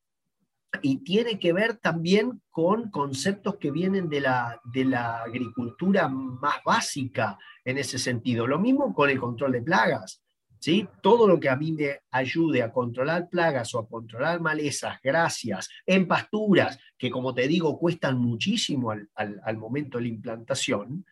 y 0.83 0.99
tiene 0.99 1.39
que 1.39 1.53
ver 1.53 1.77
también 1.79 2.41
con 2.51 2.91
conceptos 2.91 3.57
que 3.57 3.71
vienen 3.71 4.09
de 4.09 4.21
la, 4.21 4.61
de 4.65 4.85
la 4.85 5.23
agricultura 5.23 6.09
más 6.09 6.63
básica 6.65 7.39
en 7.65 7.79
ese 7.79 7.99
sentido. 7.99 8.47
Lo 8.47 8.59
mismo 8.59 8.95
con 8.95 9.11
el 9.11 9.19
control 9.19 9.53
de 9.53 9.63
plagas. 9.63 10.23
¿sí? 10.59 10.87
Todo 11.03 11.27
lo 11.27 11.41
que 11.41 11.49
a 11.49 11.57
mí 11.57 11.73
me 11.73 12.01
ayude 12.11 12.63
a 12.63 12.73
controlar 12.73 13.29
plagas 13.29 13.75
o 13.75 13.81
a 13.81 13.89
controlar 13.89 14.41
malezas, 14.41 14.99
gracias, 15.03 15.69
en 15.87 16.07
pasturas, 16.07 16.79
que 16.97 17.11
como 17.11 17.35
te 17.35 17.49
digo 17.49 17.79
cuestan 17.79 18.19
muchísimo 18.19 18.91
al, 18.91 19.09
al 19.17 19.57
momento 19.57 19.99
de 19.99 20.03
la 20.03 20.09
implantación, 20.11 21.05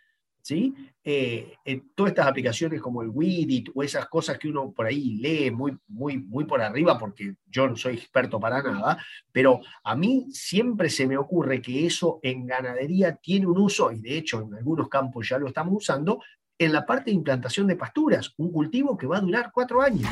¿sí? 0.49 0.75
Eh, 1.05 1.59
todas 1.95 2.13
estas 2.13 2.27
aplicaciones 2.27 2.81
como 2.81 3.03
el 3.03 3.11
Widit 3.11 3.69
o 3.75 3.83
esas 3.83 4.07
cosas 4.09 4.39
que 4.39 4.49
uno 4.49 4.73
por 4.73 4.87
ahí 4.87 5.19
lee 5.19 5.51
muy, 5.51 5.77
muy, 5.89 6.17
muy 6.17 6.47
por 6.47 6.63
arriba, 6.63 6.99
porque 6.99 7.35
yo 7.47 7.69
no 7.69 7.77
soy 7.77 7.97
experto 7.97 8.41
para 8.41 8.63
nada, 8.63 8.97
pero 9.31 9.61
a 9.85 9.95
mí 9.95 10.27
siempre 10.31 10.89
se 10.89 11.07
me 11.07 11.19
ocurre 11.19 11.61
que 11.61 11.85
eso 11.85 12.19
en 12.23 12.47
ganadería 12.47 13.17
tiene 13.17 13.47
un 13.47 13.59
uso, 13.59 13.93
y 13.93 14.01
de 14.01 14.17
hecho 14.17 14.41
en 14.41 14.55
algunos 14.55 14.89
campos 14.89 15.29
ya 15.29 15.37
lo 15.37 15.49
estamos 15.49 15.75
usando, 15.77 16.23
en 16.59 16.73
la 16.73 16.87
parte 16.87 17.11
de 17.11 17.17
implantación 17.17 17.67
de 17.67 17.77
pasturas, 17.77 18.33
un 18.39 18.51
cultivo 18.51 18.97
que 18.97 19.07
va 19.07 19.19
a 19.19 19.21
durar 19.21 19.51
cuatro 19.53 19.83
años. 19.83 20.09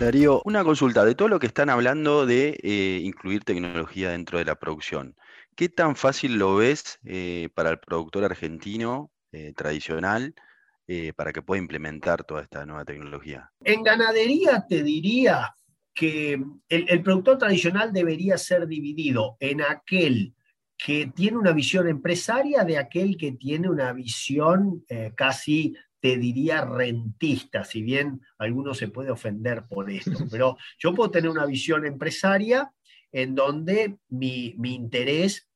Darío, 0.00 0.40
una 0.46 0.64
consulta 0.64 1.04
de 1.04 1.14
todo 1.14 1.28
lo 1.28 1.38
que 1.38 1.46
están 1.46 1.68
hablando 1.68 2.24
de 2.24 2.58
eh, 2.62 3.00
incluir 3.02 3.44
tecnología 3.44 4.10
dentro 4.10 4.38
de 4.38 4.46
la 4.46 4.54
producción. 4.54 5.14
¿Qué 5.56 5.68
tan 5.68 5.94
fácil 5.94 6.36
lo 6.36 6.56
ves 6.56 6.98
eh, 7.04 7.48
para 7.54 7.70
el 7.70 7.78
productor 7.78 8.24
argentino 8.24 9.12
eh, 9.32 9.52
tradicional 9.54 10.34
eh, 10.86 11.12
para 11.14 11.32
que 11.32 11.42
pueda 11.42 11.60
implementar 11.60 12.24
toda 12.24 12.42
esta 12.42 12.66
nueva 12.66 12.84
tecnología? 12.84 13.50
En 13.60 13.82
ganadería 13.82 14.66
te 14.68 14.82
diría 14.82 15.54
que 15.94 16.42
el, 16.68 17.02
productor 17.02 17.38
tradicional 17.38 17.92
debería 17.92 18.36
ser 18.36 18.66
dividido 18.66 19.36
en 19.38 19.62
aquel 19.62 20.34
que 20.76 21.06
tiene 21.14 21.36
una 21.38 21.52
visión 21.52 21.86
empresaria 21.86 22.64
de 22.64 22.78
aquel 22.78 23.16
que 23.16 23.32
tiene 23.32 23.68
una 23.68 23.92
visión 23.92 24.84
casi 25.14 25.76
te 26.00 26.18
diría 26.18 26.66
rentista, 26.66 27.64
si 27.64 27.80
bien 27.80 28.20
alguno 28.36 28.74
se 28.74 28.88
puede 28.88 29.10
ofender 29.10 29.64
por 29.66 29.88
esto, 29.88 30.10
pero 30.30 30.58
yo 30.78 30.94
puedo 30.94 31.10
tener 31.10 31.30
una 31.30 31.46
visión 31.46 31.86
empresaria 31.86 32.70
en 33.14 33.36
donde 33.36 33.96
mi, 34.08 34.56
interés 34.64 35.48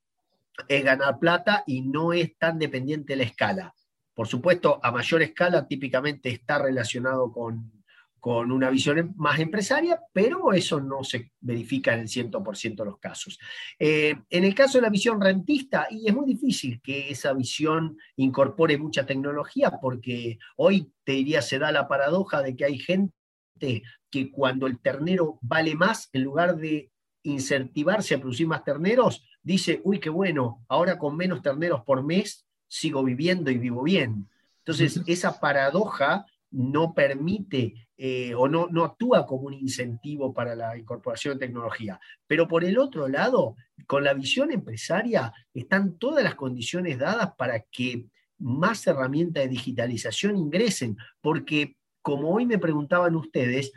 es 0.69 0.85
ganar 0.85 1.19
plata 1.19 1.65
y 1.67 1.83
no 1.83 2.13
es 2.13 2.39
tan 2.39 2.57
dependiente 2.59 3.13
de 3.13 3.17
la 3.17 3.25
escala. 3.25 3.75
Por 4.15 4.29
supuesto, 4.29 4.79
a 4.81 4.93
mayor 4.93 5.23
escala 5.23 5.67
típicamente 5.67 6.29
está 6.29 6.61
relacionado 6.61 7.33
con, 7.33 7.73
con 8.21 8.53
una 8.53 8.71
visión 8.71 8.99
em, 8.99 9.13
más 9.17 9.41
empresaria, 9.41 10.01
pero 10.13 10.53
eso 10.53 10.81
no 10.81 11.03
se 11.03 11.33
verifica 11.41 11.95
en 11.95 12.01
el 12.01 12.09
100% 12.09 12.77
de 12.77 12.85
los 12.85 13.01
casos. 13.01 13.41
Eh, 13.77 14.15
en 14.31 14.45
el 14.45 14.55
caso 14.55 14.79
de 14.79 14.83
la 14.83 14.91
visión 14.91 15.21
rentista, 15.21 15.89
y 15.91 16.07
es 16.07 16.15
muy 16.15 16.27
difícil 16.27 16.81
que 16.81 17.11
esa 17.11 17.33
visión 17.33 17.99
incorpore 18.15 18.79
mucha 18.79 19.05
tecnología, 19.05 19.73
porque 19.83 20.39
hoy 20.57 20.93
te 21.03 21.13
diría 21.13 21.43
se 21.43 21.59
da 21.59 21.73
la 21.73 21.89
paradoja 21.89 22.41
de 22.41 22.55
que 22.55 22.65
hay 22.67 22.79
gente 22.79 23.83
que 24.11 24.31
cuando 24.31 24.69
el 24.69 24.79
ternero 24.79 25.41
vale 25.43 25.75
más, 25.75 26.09
en 26.13 26.23
lugar 26.23 26.57
de 26.57 26.93
incentivarse 27.31 28.15
a 28.15 28.21
producir 28.21 28.47
más 28.47 28.65
terneros, 28.65 29.25
dice, 29.43 29.81
uy, 29.85 29.99
qué 29.99 30.11
bueno, 30.11 30.65
ahora 30.69 30.99
con 30.99 31.17
menos 31.17 31.43
terneros 31.43 31.83
por 31.83 32.03
mes 32.03 32.47
sigo 32.67 33.03
viviendo 33.03 33.51
y 33.51 33.59
vivo 33.59 33.83
bien. 33.83 34.29
Entonces, 34.59 35.01
esa 35.07 35.41
paradoja 35.41 36.27
no 36.51 36.95
permite 36.95 37.89
eh, 37.97 38.35
o 38.35 38.49
no, 38.49 38.69
no 38.71 38.85
actúa 38.85 39.27
como 39.27 39.49
un 39.49 39.55
incentivo 39.55 40.33
para 40.33 40.55
la 40.55 40.77
incorporación 40.77 41.35
de 41.39 41.47
tecnología. 41.47 41.99
Pero 42.27 42.47
por 42.47 42.65
el 42.65 42.79
otro 42.79 43.09
lado, 43.09 43.57
con 43.87 44.05
la 44.05 44.15
visión 44.15 44.53
empresaria, 44.53 45.33
están 45.53 45.99
todas 45.99 46.23
las 46.23 46.35
condiciones 46.35 46.99
dadas 46.99 47.35
para 47.37 47.61
que 47.61 48.07
más 48.39 48.87
herramientas 48.87 49.43
de 49.43 49.49
digitalización 49.49 50.37
ingresen, 50.37 50.97
porque 51.21 51.77
como 52.03 52.31
hoy 52.31 52.47
me 52.47 52.59
preguntaban 52.59 53.17
ustedes, 53.17 53.73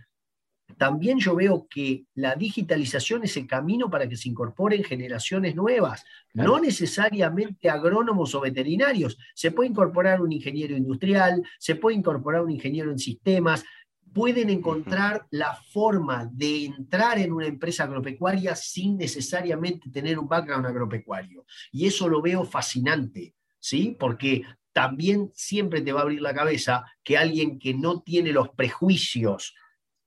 también 0.78 1.20
yo 1.20 1.36
veo 1.36 1.68
que 1.70 2.06
la 2.16 2.36
digitalización 2.36 3.24
es 3.24 3.38
el 3.38 3.48
camino 3.48 3.90
para 3.90 4.08
que 4.08 4.18
se 4.18 4.30
incorporen 4.30 4.84
generaciones 4.84 5.56
nuevas, 5.56 6.04
no 6.34 6.60
necesariamente 6.60 7.70
agrónomos 7.70 8.34
o 8.36 8.42
veterinarios. 8.42 9.18
Se 9.34 9.52
puede 9.52 9.70
incorporar 9.70 10.22
un 10.22 10.32
ingeniero 10.32 10.76
industrial, 10.76 11.44
se 11.60 11.76
puede 11.76 11.98
incorporar 11.98 12.42
un 12.42 12.52
ingeniero 12.52 12.92
en 12.92 13.00
sistemas, 13.00 13.64
pueden 14.14 14.50
encontrar 14.50 15.26
la 15.32 15.56
forma 15.56 16.30
de 16.32 16.66
entrar 16.66 17.18
en 17.18 17.32
una 17.32 17.48
empresa 17.48 17.84
agropecuaria 17.84 18.56
sin 18.56 18.98
necesariamente 18.98 19.90
tener 19.90 20.20
un 20.20 20.28
background 20.28 20.66
agropecuario. 20.66 21.46
Y 21.72 21.88
eso 21.88 22.10
lo 22.10 22.22
veo 22.22 22.44
fascinante, 22.44 23.36
¿sí? 23.60 23.96
Porque 23.98 24.44
también 24.74 25.32
siempre 25.34 25.82
te 25.82 25.94
va 25.94 26.02
a 26.02 26.04
abrir 26.04 26.22
la 26.22 26.34
cabeza 26.34 26.86
que 27.04 27.18
alguien 27.18 27.60
que 27.60 27.74
no 27.74 28.02
tiene 28.02 28.32
los 28.32 28.50
prejuicios 28.50 29.56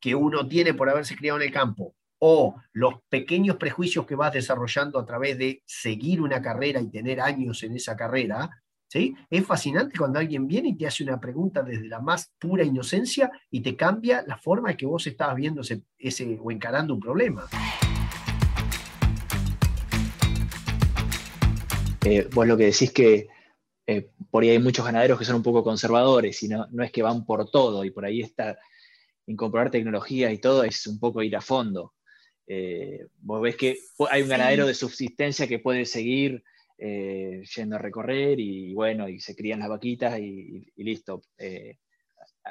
que 0.04 0.14
uno 0.14 0.46
tiene 0.46 0.74
por 0.74 0.90
haberse 0.90 1.16
criado 1.16 1.40
en 1.40 1.46
el 1.46 1.50
campo 1.50 1.94
o 2.18 2.56
los 2.74 2.96
pequeños 3.08 3.56
prejuicios 3.56 4.04
que 4.04 4.14
vas 4.14 4.34
desarrollando 4.34 4.98
a 4.98 5.06
través 5.06 5.38
de 5.38 5.62
seguir 5.64 6.20
una 6.20 6.42
carrera 6.42 6.78
y 6.78 6.90
tener 6.90 7.22
años 7.22 7.62
en 7.62 7.74
esa 7.74 7.96
carrera, 7.96 8.50
¿sí? 8.86 9.14
es 9.30 9.46
fascinante 9.46 9.96
cuando 9.96 10.18
alguien 10.18 10.46
viene 10.46 10.68
y 10.68 10.76
te 10.76 10.86
hace 10.86 11.04
una 11.04 11.18
pregunta 11.18 11.62
desde 11.62 11.88
la 11.88 12.00
más 12.00 12.30
pura 12.38 12.64
inocencia 12.64 13.32
y 13.50 13.62
te 13.62 13.76
cambia 13.76 14.22
la 14.26 14.36
forma 14.36 14.72
en 14.72 14.76
que 14.76 14.84
vos 14.84 15.06
estabas 15.06 15.36
viendo 15.36 15.62
ese, 15.62 16.38
o 16.38 16.50
encarando 16.50 16.92
un 16.92 17.00
problema. 17.00 17.46
Eh, 22.04 22.28
vos 22.30 22.46
lo 22.46 22.58
que 22.58 22.66
decís 22.66 22.92
que 22.92 23.28
eh, 23.86 24.10
por 24.30 24.42
ahí 24.42 24.50
hay 24.50 24.58
muchos 24.58 24.84
ganaderos 24.84 25.18
que 25.18 25.24
son 25.24 25.36
un 25.36 25.42
poco 25.42 25.64
conservadores 25.64 26.42
y 26.42 26.48
no, 26.48 26.66
no 26.72 26.84
es 26.84 26.92
que 26.92 27.02
van 27.02 27.24
por 27.24 27.50
todo 27.50 27.86
y 27.86 27.90
por 27.90 28.04
ahí 28.04 28.20
está 28.20 28.58
incorporar 29.26 29.70
tecnologías 29.70 30.32
y 30.32 30.38
todo 30.38 30.64
es 30.64 30.86
un 30.86 30.98
poco 30.98 31.22
ir 31.22 31.36
a 31.36 31.40
fondo. 31.40 31.94
Eh, 32.46 33.06
vos 33.20 33.40
ves 33.40 33.56
que 33.56 33.78
hay 34.10 34.22
un 34.22 34.28
ganadero 34.28 34.66
de 34.66 34.74
subsistencia 34.74 35.46
que 35.46 35.60
puede 35.60 35.86
seguir 35.86 36.42
eh, 36.76 37.42
yendo 37.56 37.76
a 37.76 37.78
recorrer 37.78 38.38
y 38.38 38.74
bueno, 38.74 39.08
y 39.08 39.20
se 39.20 39.34
crían 39.34 39.60
las 39.60 39.68
vaquitas 39.68 40.18
y, 40.18 40.66
listo. 40.76 41.22
Eh, 41.38 41.78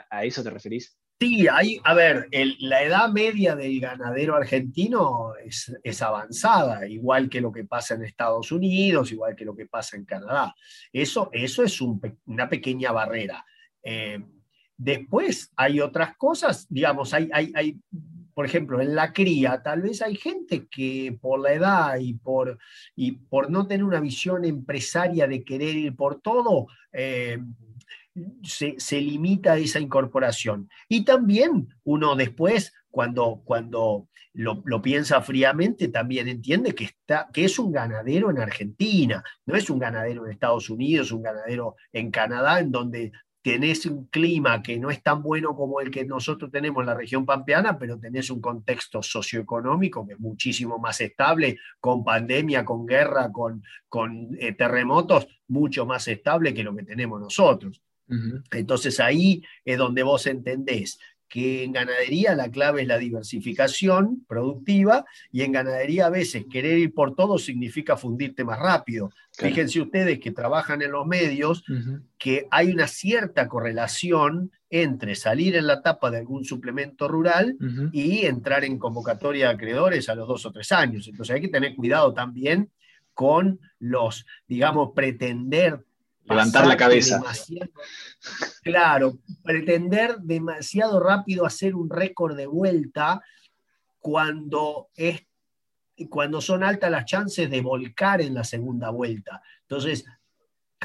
¿a, 0.09 0.25
eso 0.25 0.43
te 0.43 0.49
referís? 0.49 0.97
Sí, 1.19 1.47
hay, 1.47 1.79
a 1.83 1.93
ver, 1.93 2.27
la 2.59 2.83
edad 2.83 3.09
media 3.09 3.55
del 3.55 3.79
ganadero 3.79 4.35
argentino 4.35 5.33
es, 5.35 6.01
avanzada, 6.01 6.87
igual 6.87 7.29
que 7.29 7.39
lo 7.39 7.51
que 7.51 7.63
pasa 7.63 7.93
en 7.93 8.03
Estados 8.03 8.51
Unidos, 8.51 9.11
igual 9.11 9.35
que 9.35 9.45
lo 9.45 9.55
que 9.55 9.67
pasa 9.67 9.95
en 9.95 10.05
Canadá. 10.05 10.53
Eso, 10.91 11.29
eso 11.31 11.63
es 11.63 11.79
una 11.79 12.49
pequeña 12.49 12.91
barrera. 12.91 13.45
Después 14.77 15.51
hay 15.55 15.79
otras 15.79 16.17
cosas, 16.17 16.65
digamos, 16.69 17.13
hay, 17.13 17.29
hay, 17.31 17.79
por 18.33 18.45
ejemplo, 18.45 18.81
en 18.81 18.95
la 18.95 19.13
cría, 19.13 19.61
tal 19.61 19.81
vez 19.81 20.01
hay 20.01 20.15
gente 20.15 20.67
que 20.67 21.17
por 21.21 21.39
la 21.39 21.53
edad 21.53 21.97
y 21.99 22.13
por, 22.13 22.57
y 22.95 23.11
por 23.11 23.51
no 23.51 23.67
tener 23.67 23.83
una 23.83 23.99
visión 23.99 24.45
empresaria 24.45 25.27
de 25.27 25.43
querer 25.43 25.75
ir 25.75 25.95
por 25.95 26.21
todo, 26.21 26.67
eh, 26.91 27.39
se, 28.43 29.01
limita 29.01 29.53
a 29.53 29.57
esa 29.57 29.79
incorporación. 29.79 30.69
Y 30.87 31.03
también 31.03 31.69
uno 31.83 32.15
después, 32.15 32.73
cuando, 32.89 33.41
cuando 33.43 34.07
lo, 34.33 34.61
lo, 34.65 34.81
piensa 34.81 35.21
fríamente, 35.21 35.87
también 35.87 36.27
entiende 36.27 36.73
que, 36.73 36.85
está, 36.85 37.29
que 37.31 37.45
es 37.45 37.57
un 37.59 37.71
ganadero 37.71 38.29
en 38.29 38.39
Argentina, 38.39 39.23
no 39.45 39.55
es 39.55 39.69
un 39.69 39.79
ganadero 39.79 40.25
en 40.25 40.31
Estados 40.31 40.69
Unidos, 40.69 41.11
un 41.11 41.23
ganadero 41.23 41.75
en 41.91 42.11
Canadá, 42.11 42.59
en 42.59 42.71
donde 42.71 43.11
tenés 43.43 43.85
un 43.85 44.05
clima 44.05 44.63
que 44.63 44.79
no 44.79 44.89
es 44.89 45.03
tan 45.03 45.21
bueno 45.21 45.53
como 45.53 45.81
el 45.81 45.91
que 45.91 46.05
nosotros 46.05 46.49
tenemos 46.49 46.81
en 46.81 46.87
la 46.87 46.93
región 46.95 47.25
pampeana, 47.25 47.77
pero 47.77 47.99
tenés 47.99 48.29
un 48.29 48.39
contexto 48.39 49.03
socioeconómico 49.03 50.07
que 50.07 50.13
es 50.13 50.19
muchísimo 50.19 50.79
más 50.79 51.01
estable, 51.01 51.59
con 51.81 52.05
pandemia, 52.05 52.63
con 52.63 52.85
guerra, 52.85 53.31
con, 53.31 53.61
con 53.89 54.29
eh, 54.39 54.53
terremotos, 54.53 55.27
mucho 55.49 55.85
más 55.85 56.07
estable 56.07 56.53
que 56.53 56.63
lo 56.63 56.73
que 56.73 56.83
tenemos 56.83 57.19
nosotros. 57.19 57.81
Entonces 58.51 58.99
ahí 58.99 59.43
es 59.65 59.77
donde 59.77 60.03
vos 60.03 60.27
entendés 60.27 60.99
que 61.33 61.63
en 61.63 61.71
ganadería 61.71 62.35
la 62.35 62.51
clave 62.51 62.83
es 62.83 62.87
la 62.87 62.99
diversificación 62.99 64.23
productiva 64.27 65.03
y 65.31 65.41
en 65.41 65.51
ganadería 65.51 66.05
a 66.05 66.11
veces 66.11 66.45
querer 66.47 66.77
ir 66.77 66.93
por 66.93 67.15
todo 67.15 67.39
significa 67.39 67.97
fundirte 67.97 68.43
más 68.43 68.59
rápido. 68.59 69.09
Fíjense 69.31 69.81
ustedes 69.81 70.19
que 70.19 70.29
trabajan 70.29 70.83
en 70.83 70.91
los 70.91 71.07
medios 71.07 71.63
que 72.19 72.45
hay 72.51 72.69
una 72.69 72.85
cierta 72.85 73.47
correlación 73.47 74.51
entre 74.69 75.15
salir 75.15 75.55
en 75.55 75.65
la 75.65 75.81
tapa 75.81 76.11
de 76.11 76.19
algún 76.19 76.45
suplemento 76.45 77.07
rural 77.07 77.57
y 77.91 78.27
entrar 78.27 78.63
en 78.63 78.77
convocatoria 78.77 79.47
de 79.47 79.55
acreedores 79.55 80.09
a 80.09 80.15
los 80.15 80.27
dos 80.27 80.45
o 80.45 80.51
tres 80.51 80.71
años. 80.71 81.07
Entonces 81.07 81.33
hay 81.33 81.41
que 81.41 81.47
tener 81.47 81.73
cuidado 81.73 82.13
también 82.13 82.69
con 83.15 83.59
los, 83.79 84.27
digamos, 84.47 84.91
pretender 84.93 85.83
levantar 86.25 86.67
la 86.67 86.77
cabeza. 86.77 87.21
claro, 88.63 89.19
pretender 89.43 90.17
demasiado 90.19 90.99
rápido 90.99 91.45
hacer 91.45 91.75
un 91.75 91.89
récord 91.89 92.35
de 92.35 92.47
vuelta 92.47 93.21
cuando, 93.99 94.89
es, 94.95 95.25
cuando 96.09 96.41
son 96.41 96.63
altas 96.63 96.91
las 96.91 97.05
chances 97.05 97.49
de 97.49 97.61
volcar 97.61 98.21
en 98.21 98.33
la 98.33 98.43
segunda 98.43 98.89
vuelta. 98.89 99.41
Entonces, 99.61 100.05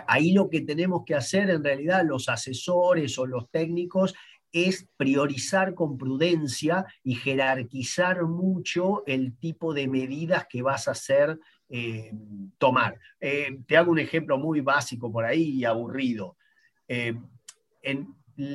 ahí 0.07 0.33
lo 0.33 0.48
que 0.48 0.61
tenemos 0.61 1.03
que 1.05 1.14
hacer 1.14 1.51
en 1.51 1.64
realidad 1.64 2.05
los 2.05 2.29
asesores 2.29 3.18
o 3.18 3.27
los 3.27 3.51
técnicos 3.51 4.14
es 4.53 4.88
priorizar 4.96 5.74
con 5.74 5.98
prudencia 5.98 6.87
y 7.03 7.16
jerarquizar 7.16 8.22
mucho 8.24 9.03
el 9.07 9.37
tipo 9.37 9.74
de 9.74 9.88
medidas 9.88 10.46
que 10.48 10.62
vas 10.62 10.88
a 10.88 10.92
hacer 10.92 11.38
eh, 11.70 12.12
tomar. 12.59 12.98
Eh, 13.20 13.59
te 13.66 13.76
hago 13.76 13.92
un 13.92 13.98
ejemplo 13.98 14.38
muy 14.38 14.61
básico 14.61 15.12
por 15.12 15.24
ahí 15.24 15.50
y 15.50 15.64
aburrido. 15.64 16.37
Eh, 16.87 17.14
el 17.83 18.07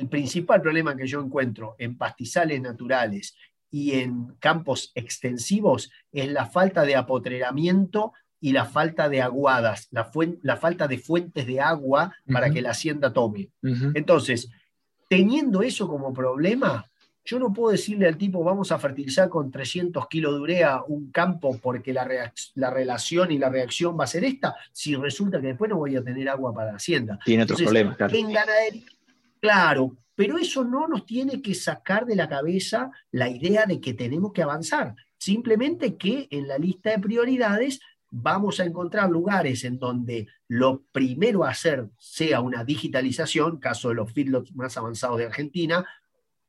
principal 0.08 0.60
problema 0.60 0.96
que 0.96 1.06
yo 1.06 1.20
encuentro 1.20 1.76
en 1.78 1.96
pastizales 1.96 2.60
naturales 2.60 3.36
y 3.70 3.92
en 3.92 4.34
campos 4.38 4.92
extensivos 4.94 5.90
es 6.12 6.28
la 6.30 6.46
falta 6.46 6.82
de 6.82 6.96
apotreramiento 6.96 8.12
y 8.40 8.52
la 8.52 8.64
falta 8.66 9.08
de 9.08 9.22
aguadas, 9.22 9.88
la, 9.90 10.10
la 10.42 10.56
falta 10.56 10.86
de 10.86 10.98
fuentes 10.98 11.46
de 11.46 11.60
agua 11.60 12.14
para 12.30 12.50
que 12.50 12.62
la 12.62 12.70
hacienda 12.70 13.12
tome. 13.12 13.50
Entonces, 13.94 14.50
teniendo 15.08 15.62
eso 15.62 15.88
como 15.88 16.12
problema, 16.12 16.90
yo 17.24 17.38
no 17.38 17.52
puedo 17.52 17.72
decirle 17.72 18.06
al 18.06 18.18
tipo, 18.18 18.44
vamos 18.44 18.70
a 18.70 18.78
fertilizar 18.78 19.28
con 19.28 19.50
300 19.50 20.06
kilos 20.08 20.34
de 20.34 20.40
urea 20.40 20.82
un 20.86 21.10
campo 21.10 21.58
porque 21.58 21.92
la, 21.92 22.32
la, 22.54 22.70
relación 22.70 23.32
y 23.32 23.38
la 23.38 23.48
reacción 23.48 23.98
va 23.98 24.04
a 24.04 24.08
ser 24.08 24.24
esta, 24.24 24.54
si 24.72 24.94
resulta 24.94 25.40
que 25.40 25.48
después 25.48 25.70
no 25.70 25.78
voy 25.78 25.96
a 25.96 26.04
tener 26.04 26.28
agua 26.28 26.52
para 26.52 26.72
la 26.72 26.76
hacienda. 26.76 27.18
Tiene 27.24 27.44
otros 27.44 27.62
problemas, 27.62 27.96
claro. 27.96 28.14
En 28.14 28.32
ganadería, 28.32 28.84
claro, 29.40 29.96
pero 30.14 30.38
eso 30.38 30.64
no 30.64 30.86
nos 30.86 31.06
tiene 31.06 31.40
que 31.40 31.54
sacar 31.54 32.04
de 32.04 32.16
la 32.16 32.28
cabeza 32.28 32.90
la 33.10 33.28
idea 33.28 33.64
de 33.66 33.80
que 33.80 33.94
tenemos 33.94 34.32
que 34.32 34.42
avanzar. 34.42 34.94
Simplemente 35.16 35.96
que 35.96 36.28
en 36.30 36.46
la 36.46 36.58
lista 36.58 36.90
de 36.90 36.98
prioridades 36.98 37.80
vamos 38.10 38.60
a 38.60 38.64
encontrar 38.64 39.10
lugares 39.10 39.64
en 39.64 39.78
donde 39.78 40.28
lo 40.46 40.84
primero 40.92 41.42
a 41.42 41.50
hacer 41.50 41.88
sea 41.98 42.40
una 42.40 42.62
digitalización, 42.62 43.58
caso 43.58 43.88
de 43.88 43.96
los 43.96 44.12
feedlots 44.12 44.54
más 44.54 44.76
avanzados 44.76 45.18
de 45.18 45.26
Argentina, 45.26 45.84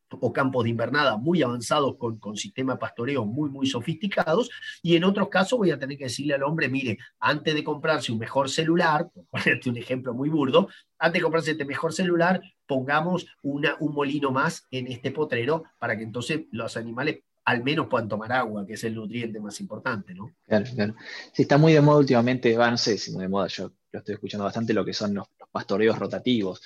o 0.10 0.32
campos 0.32 0.64
de 0.64 0.70
invernada 0.70 1.18
muy 1.18 1.42
avanzados 1.42 1.98
con, 1.98 2.20
con 2.20 2.38
sistemas 2.38 2.76
de 2.76 2.80
pastoreo 2.80 3.26
muy, 3.26 3.50
muy 3.50 3.68
sofisticados, 3.68 4.50
y 4.82 4.96
en 4.96 5.04
otros 5.04 5.30
casos 5.30 5.58
voy 5.58 5.72
a 5.72 5.80
tener 5.80 5.98
que 5.98 6.06
decirle 6.06 6.36
al 6.36 6.44
hombre, 6.44 6.70
mire, 6.70 6.98
antes 7.20 7.54
de 7.54 7.64
comprarse 7.64 8.12
un 8.12 8.20
mejor 8.20 8.50
celular, 8.50 9.10
por 9.14 9.26
ponerte 9.26 9.70
un 9.70 9.78
ejemplo 9.78 10.14
muy 10.14 10.30
burdo, 10.30 10.70
antes 11.00 11.20
de 11.20 11.24
comprarse 11.24 11.52
este 11.52 11.66
mejor 11.66 11.94
celular, 11.94 12.42
pongamos 12.68 13.28
una, 13.42 13.76
un 13.80 13.94
molino 13.94 14.32
más 14.32 14.66
en 14.72 14.88
este 14.88 15.12
potrero 15.12 15.64
para 15.80 15.98
que 15.98 16.04
entonces 16.04 16.42
los 16.52 16.78
animales 16.78 17.20
al 17.46 17.64
menos 17.64 17.88
puedan 17.88 18.08
tomar 18.10 18.32
agua, 18.32 18.66
que 18.66 18.74
es 18.74 18.84
el 18.84 18.96
nutriente 18.96 19.40
más 19.40 19.60
importante, 19.62 20.16
¿no? 20.16 20.32
Claro, 20.48 20.66
claro. 20.74 20.96
Sí, 21.32 21.44
está 21.44 21.60
muy 21.60 21.74
de 21.74 21.82
moda 21.82 22.00
últimamente, 22.00 22.58
va, 22.58 22.72
no 22.72 22.78
sé 22.78 22.98
si 22.98 23.12
muy 23.12 23.22
de 23.22 23.30
moda, 23.30 23.48
yo 23.48 23.72
lo 23.92 24.00
estoy 24.00 24.16
escuchando 24.16 24.46
bastante, 24.46 24.74
lo 24.74 24.84
que 24.84 24.94
son 24.94 25.14
los 25.14 25.28
pastoreos 25.52 25.98
rotativos. 25.98 26.62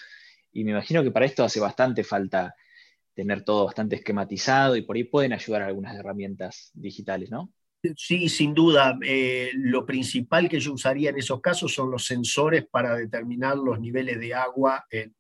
Y 0.54 0.64
me 0.64 0.72
imagino 0.72 1.04
que 1.04 1.12
para 1.12 1.26
esto 1.26 1.44
hace 1.44 1.60
bastante 1.60 2.04
falta 2.04 2.56
tener 3.20 3.44
todo 3.44 3.66
bastante 3.66 3.98
esquematizado 3.98 4.78
y 4.78 4.82
por 4.82 4.96
ahí 4.96 5.04
pueden 5.04 5.34
ayudar 5.34 5.64
algunas 5.64 5.94
herramientas 5.94 6.72
digitales, 6.74 7.30
¿no? 7.30 7.52
Sí, 7.98 8.30
sin 8.30 8.54
duda. 8.54 8.98
Eh, 9.06 9.52
lo 9.56 9.86
principal 9.86 10.48
que 10.48 10.62
yo 10.62 10.72
usaría 10.72 11.10
en 11.10 11.18
esos 11.18 11.42
casos 11.42 11.74
son 11.74 11.92
los 11.92 12.06
sensores 12.06 12.66
para 12.66 12.96
determinar 12.96 13.58
los 13.58 13.78
niveles 13.78 14.22
de 14.22 14.34
agua 14.34 14.86
en, 14.90 15.14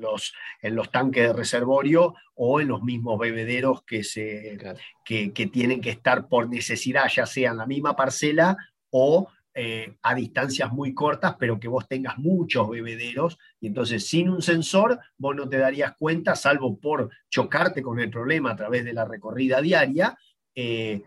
los, 0.00 0.32
en 0.62 0.76
los, 0.76 0.90
tanques 0.90 1.26
de 1.26 1.32
reservorio 1.34 2.14
o 2.34 2.58
en 2.62 2.68
los 2.68 2.82
mismos 2.82 3.18
bebederos 3.18 3.82
que, 3.82 4.02
se, 4.02 4.58
que, 5.04 5.34
que, 5.34 5.46
tienen 5.46 5.82
que 5.82 5.90
estar 5.90 6.28
por 6.28 6.48
necesidad, 6.48 7.04
ya 7.14 7.26
sea 7.26 7.50
en 7.50 7.58
la 7.58 7.66
misma 7.66 7.94
parcela 7.94 8.56
o 8.88 9.28
eh, 9.54 9.96
a 10.02 10.14
distancias 10.14 10.72
muy 10.72 10.94
cortas, 10.94 11.36
pero 11.38 11.60
que 11.60 11.68
vos 11.68 11.86
tengas 11.86 12.18
muchos 12.18 12.70
bebederos, 12.70 13.38
y 13.60 13.66
entonces 13.66 14.08
sin 14.08 14.30
un 14.30 14.40
sensor 14.40 14.98
vos 15.18 15.36
no 15.36 15.48
te 15.48 15.58
darías 15.58 15.94
cuenta, 15.98 16.34
salvo 16.34 16.78
por 16.78 17.10
chocarte 17.28 17.82
con 17.82 18.00
el 18.00 18.10
problema 18.10 18.52
a 18.52 18.56
través 18.56 18.84
de 18.84 18.94
la 18.94 19.04
recorrida 19.04 19.60
diaria, 19.60 20.16
eh, 20.54 21.02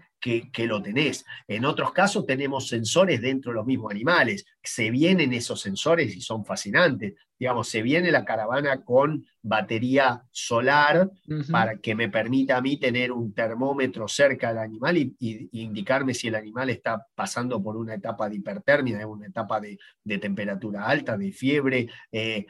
que, 0.52 0.66
lo 0.66 0.82
tenés. 0.82 1.24
En 1.48 1.66
otros 1.66 1.92
casos 1.92 2.26
tenemos 2.26 2.68
sensores 2.68 3.22
dentro 3.22 3.52
de 3.52 3.58
los 3.58 3.66
mismos 3.66 3.92
animales. 3.92 4.46
Se 4.64 4.90
vienen 4.90 5.34
esos 5.34 5.62
sensores 5.62 6.16
y 6.16 6.22
son 6.22 6.44
fascinantes. 6.44 7.14
Digamos, 7.38 7.68
se 7.68 7.84
viene 7.84 8.12
la 8.12 8.26
caravana 8.26 8.84
con 8.84 9.26
batería 9.44 10.24
solar 10.32 11.12
para 11.52 11.78
que 11.78 11.94
me 11.94 12.10
permita 12.10 12.58
a 12.58 12.62
mí 12.62 12.78
tener 12.80 13.12
un 13.12 13.34
termómetro 13.34 14.08
cerca 14.08 14.50
del 14.50 14.60
animal 14.60 14.98
y, 14.98 15.16
indicarme 15.52 16.14
si 16.16 16.30
el 16.30 16.36
animal 16.36 16.72
está 16.72 17.06
pasando 17.14 17.62
por 17.62 17.78
una 17.78 17.94
etapa 17.94 18.28
de 18.28 18.38
hipertermia, 18.38 19.06
una 19.06 19.28
etapa 19.28 19.60
de, 19.60 19.78
temperatura 20.18 20.88
alta, 20.88 21.18
de 21.18 21.32
fiebre. 21.32 21.88
Eh, 22.12 22.48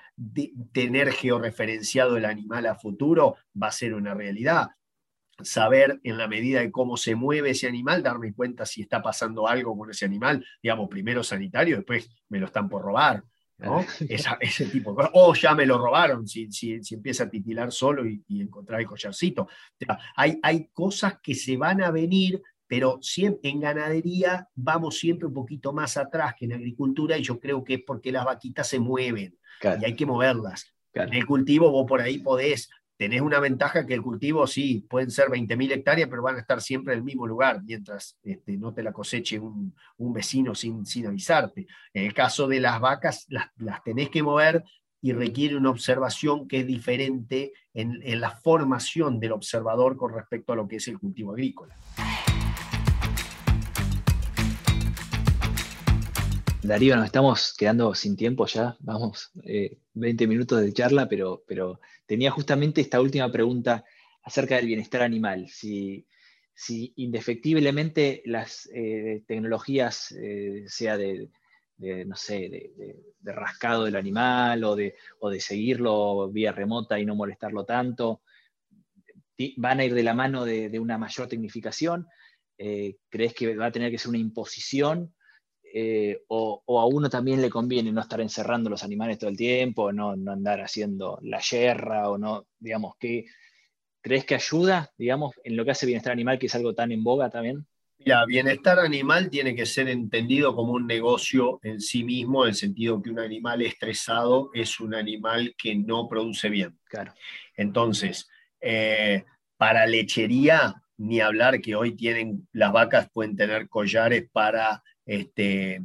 tener 0.72 1.12
georreferenciado 1.12 2.16
el 2.16 2.26
animal 2.26 2.68
a 2.68 2.76
futuro 2.76 3.36
va 3.62 3.68
a 3.68 3.72
ser 3.74 3.94
una 3.96 4.14
realidad 4.14 4.70
saber 5.44 6.00
en 6.04 6.18
la 6.18 6.28
medida 6.28 6.62
de 6.62 6.72
cómo 6.72 6.98
se 6.98 7.16
mueve 7.16 7.52
ese 7.52 7.68
animal, 7.68 8.04
darme 8.04 8.34
cuenta 8.34 8.66
si 8.66 8.82
está 8.82 9.02
pasando 9.02 9.48
algo 9.48 9.78
con 9.78 9.90
ese 9.90 10.06
animal, 10.06 10.46
digamos, 10.62 10.90
primero 10.90 11.24
sanitario, 11.24 11.78
después 11.78 12.10
me 12.30 12.40
lo 12.40 12.48
están 12.48 12.70
por 12.70 12.84
robar, 12.84 13.24
¿no? 13.58 13.86
ese 14.00 14.66
tipo 14.68 14.96
O 15.14 15.34
ya 15.34 15.56
me 15.56 15.66
lo 15.66 15.78
robaron, 15.78 16.28
si, 16.28 16.52
si, 16.52 16.80
empieza 16.92 17.26
a 17.26 17.30
titilar 17.30 17.72
solo 17.72 18.06
y, 18.06 18.24
encontrar 18.30 18.80
el 18.82 18.88
collarcito. 18.88 19.48
hay, 20.16 20.40
hay 20.42 20.70
cosas 20.74 21.20
que 21.22 21.36
se 21.36 21.58
van 21.58 21.82
a 21.82 21.92
venir, 21.92 22.42
pero 22.68 23.00
siempre, 23.02 23.50
en 23.50 23.60
ganadería 23.60 24.50
vamos 24.56 24.98
siempre 24.98 25.28
un 25.28 25.34
poquito 25.34 25.74
más 25.74 25.98
atrás 25.98 26.34
que 26.38 26.46
en 26.46 26.54
agricultura 26.54 27.18
y 27.18 27.24
yo 27.24 27.40
creo 27.40 27.64
que 27.64 27.76
es 27.76 27.84
porque 27.86 28.12
las 28.12 28.26
vaquitas 28.26 28.68
se 28.68 28.80
mueven 28.80 29.38
y 29.64 29.86
hay 29.86 29.96
que 29.96 30.06
moverlas. 30.06 30.74
En 30.94 31.14
el 31.14 31.26
cultivo 31.26 31.70
vos 31.72 31.86
por 31.86 32.02
ahí 32.02 32.20
podés 32.20 32.70
tenés 32.98 33.22
una 33.22 33.40
ventaja 33.40 33.86
que 33.86 33.94
el 33.94 34.02
cultivo 34.02 34.48
sí, 34.48 34.86
pueden 34.90 35.12
ser 35.12 35.28
20.000 35.28 35.74
hectáreas, 35.74 36.10
pero 36.10 36.22
van 36.22 36.36
a 36.36 36.40
estar 36.40 36.62
siempre 36.62 36.94
en 36.94 37.00
el 37.00 37.06
mismo 37.06 37.28
lugar, 37.28 37.62
mientras 37.64 38.18
este, 38.24 38.58
no 38.58 38.74
te 38.74 38.84
la 38.84 38.94
coseche 38.94 39.40
un, 39.40 39.74
vecino 39.98 40.56
sin, 40.56 40.86
sin, 40.86 41.08
avisarte. 41.08 41.68
En 41.94 42.06
el 42.06 42.14
caso 42.14 42.48
de 42.48 42.60
las 42.60 42.80
vacas, 42.80 43.26
las, 43.30 43.52
tenés 43.84 44.10
que 44.10 44.24
mover 44.24 44.64
y 45.02 45.12
requiere 45.12 45.56
una 45.56 45.70
observación 45.70 46.48
que 46.48 46.62
es 46.62 46.68
diferente 46.68 47.52
en, 47.74 48.00
en 48.04 48.22
la 48.22 48.32
formación 48.32 49.20
del 49.20 49.34
observador 49.34 49.98
con 49.98 50.14
respecto 50.14 50.54
a 50.54 50.56
lo 50.56 50.68
que 50.68 50.78
es 50.78 50.88
el 50.88 50.98
cultivo 50.98 51.32
agrícola. 51.32 51.76
Darío, 56.68 56.96
nos 56.96 57.06
estamos 57.06 57.54
quedando 57.56 57.94
sin 57.94 58.16
tiempo 58.16 58.48
ya, 58.48 58.76
vamos, 58.80 59.30
20 59.94 60.24
eh, 60.24 60.28
minutos 60.28 60.62
de 60.62 60.74
charla, 60.74 61.08
pero, 61.08 61.44
pero 61.48 61.80
tenía 62.08 62.32
justamente 62.32 62.82
esta 62.82 63.00
última 63.02 63.32
pregunta 63.32 63.86
acerca 64.24 64.56
del 64.56 64.66
bienestar 64.66 65.04
animal. 65.04 65.48
Si, 65.48 66.08
si 66.56 66.92
indefectiblemente 66.96 68.24
las 68.26 68.68
eh, 68.74 69.24
tecnologías, 69.28 70.12
eh, 70.14 70.64
sea 70.66 70.98
de, 70.98 71.30
no 71.78 72.16
sé, 72.16 72.50
de, 72.50 73.32
rascado 73.32 73.84
del 73.84 73.96
animal 73.96 74.64
o 74.64 74.76
de, 74.76 74.96
o 75.20 75.30
de 75.30 75.40
seguirlo 75.40 76.32
vía 76.32 76.52
remota 76.52 77.00
y 77.00 77.06
no 77.06 77.14
molestarlo 77.14 77.64
tanto, 77.64 78.24
van 79.58 79.82
a 79.82 79.86
ir 79.86 79.94
de 79.94 80.04
la 80.04 80.16
mano 80.16 80.46
de, 80.46 80.80
una 80.80 80.98
mayor 80.98 81.28
tecnificación. 81.28 82.08
¿Crees 82.58 83.34
que 83.36 83.56
va 83.56 83.68
a 83.68 83.72
tener 83.72 83.92
que 83.92 84.00
ser 84.00 84.10
una 84.10 84.18
imposición? 84.18 85.15
Eh, 85.78 86.24
o, 86.30 86.64
a 86.80 86.86
uno 86.86 87.10
también 87.10 87.42
le 87.42 87.50
conviene 87.50 87.92
no 87.92 88.00
estar 88.00 88.22
encerrando 88.22 88.70
los 88.70 88.82
animales 88.86 89.20
todo 89.20 89.30
el 89.30 89.36
tiempo, 89.36 89.92
no, 89.92 90.12
andar 90.12 90.62
haciendo 90.62 91.20
la 91.22 91.42
yerra 91.42 92.10
o 92.10 92.18
no, 92.18 92.48
digamos, 92.58 92.96
que 92.98 93.26
¿crees 94.00 94.24
que 94.24 94.36
ayuda, 94.36 94.94
digamos, 94.98 95.34
en 95.44 95.58
lo 95.58 95.66
que 95.66 95.72
hace 95.72 95.86
bienestar 95.86 96.14
animal, 96.14 96.40
que 96.40 96.46
es 96.46 96.56
algo 96.56 96.74
tan 96.74 96.94
en 96.94 97.04
boga 97.04 97.30
también? 97.30 97.68
Mira, 97.98 98.26
bienestar 98.26 98.80
animal 98.80 99.30
tiene 99.30 99.54
que 99.54 99.66
ser 99.66 99.90
entendido 99.90 100.56
como 100.56 100.72
un 100.72 100.88
negocio 100.88 101.60
en 101.62 101.82
sí 101.82 102.06
mismo, 102.06 102.46
en 102.46 102.52
el 102.52 102.56
sentido 102.56 103.02
que 103.02 103.10
un 103.10 103.20
animal 103.20 103.62
estresado 103.62 104.52
es 104.54 104.80
un 104.80 104.96
animal 104.96 105.56
que 105.58 105.76
no 105.76 106.08
produce 106.08 106.48
bien. 106.48 106.80
Claro. 106.86 107.14
Entonces, 107.58 108.30
eh, 108.62 109.26
para 109.58 109.86
lechería, 109.88 110.82
ni 110.96 111.20
hablar 111.20 111.60
que 111.60 111.76
hoy 111.76 111.98
tienen, 111.98 112.48
las 112.54 112.72
vacas 112.72 113.10
pueden 113.12 113.36
tener 113.36 113.68
collares 113.68 114.30
para 114.32 114.82
este, 115.06 115.82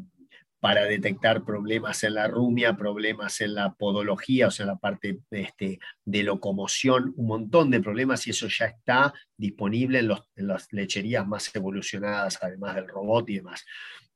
para 0.60 0.84
detectar 0.84 1.42
problemas 1.44 2.04
en 2.04 2.14
la 2.14 2.28
rumia, 2.28 2.76
problemas 2.76 3.40
en 3.40 3.54
la 3.54 3.72
podología, 3.72 4.48
o 4.48 4.50
sea, 4.50 4.66
la 4.66 4.76
parte 4.76 5.18
este, 5.30 5.80
de 6.04 6.22
locomoción, 6.22 7.14
un 7.16 7.26
montón 7.26 7.70
de 7.70 7.80
problemas 7.80 8.26
y 8.26 8.30
eso 8.30 8.46
ya 8.46 8.66
está 8.66 9.14
disponible 9.36 10.00
en, 10.00 10.08
las 10.46 10.68
lecherías 10.70 11.26
más 11.26 11.54
evolucionadas, 11.54 12.38
además 12.42 12.74
del 12.74 12.88
robot 12.88 13.30
y 13.30 13.36
demás. 13.36 13.64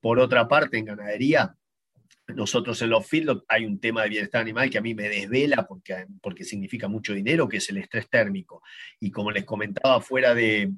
Por 0.00 0.18
otra 0.18 0.46
parte, 0.46 0.76
en 0.76 0.84
ganadería, 0.84 1.54
nosotros 2.28 2.80
en 2.82 2.90
los 2.90 3.06
field 3.06 3.42
hay 3.48 3.64
un 3.64 3.80
tema 3.80 4.02
de 4.02 4.10
bienestar 4.10 4.42
animal 4.42 4.68
que 4.68 4.78
a 4.78 4.82
mí 4.82 4.94
me 4.94 5.08
desvela 5.08 5.66
porque, 5.66 6.06
porque 6.20 6.44
significa 6.44 6.88
mucho 6.88 7.14
dinero, 7.14 7.48
que 7.48 7.56
es 7.56 7.70
el 7.70 7.78
estrés 7.78 8.08
térmico. 8.10 8.62
Y 9.00 9.10
como 9.10 9.30
les 9.30 9.44
comentaba 9.44 10.00
fuera 10.02 10.34
de, 10.34 10.70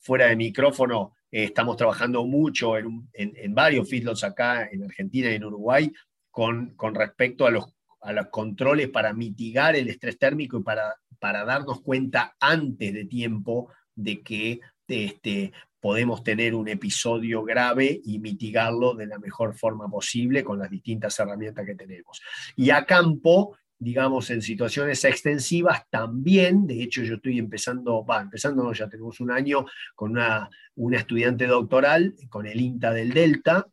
fuera 0.00 0.26
de 0.26 0.36
micrófono, 0.36 1.14
eh, 1.30 1.44
estamos 1.44 1.76
trabajando 1.76 2.24
mucho 2.24 2.76
en, 2.76 3.08
varios 3.54 3.88
feedlots 3.88 4.24
acá 4.24 4.68
en 4.70 4.84
Argentina 4.84 5.30
y 5.30 5.34
en 5.34 5.44
Uruguay 5.44 5.92
con, 6.30 6.74
con 6.74 6.94
respecto 6.94 7.46
a 7.46 7.50
los, 7.50 7.66
a 8.00 8.12
los, 8.12 8.26
controles 8.28 8.88
para 8.88 9.12
mitigar 9.12 9.76
el 9.76 9.88
estrés 9.88 10.18
térmico 10.18 10.58
y 10.58 10.62
para, 10.62 10.96
para 11.18 11.44
darnos 11.44 11.80
cuenta 11.82 12.36
antes 12.40 12.92
de 12.92 13.04
tiempo 13.04 13.68
de 13.94 14.22
que 14.22 14.60
este, 14.88 15.52
podemos 15.80 16.22
tener 16.22 16.54
un 16.54 16.68
episodio 16.68 17.42
grave 17.42 18.00
y 18.04 18.18
mitigarlo 18.18 18.94
de 18.94 19.06
la 19.06 19.18
mejor 19.18 19.54
forma 19.54 19.88
posible 19.88 20.44
con 20.44 20.58
las 20.58 20.70
distintas 20.70 21.18
herramientas 21.18 21.64
que 21.64 21.74
tenemos. 21.74 22.20
Y 22.56 22.70
a 22.70 22.84
campo 22.84 23.56
digamos, 23.80 24.28
en 24.30 24.42
situaciones 24.42 25.02
extensivas 25.06 25.88
también, 25.88 26.66
de 26.66 26.82
hecho 26.82 27.02
yo 27.02 27.14
estoy 27.14 27.38
empezando, 27.38 28.04
va, 28.04 28.20
empezando, 28.20 28.70
ya 28.74 28.88
tenemos 28.90 29.20
un 29.20 29.30
año 29.30 29.64
con 29.94 30.12
una, 30.12 30.50
una 30.76 30.98
estudiante 30.98 31.46
doctoral, 31.46 32.14
con 32.28 32.46
el 32.46 32.60
INTA 32.60 32.92
del 32.92 33.14
Delta, 33.14 33.66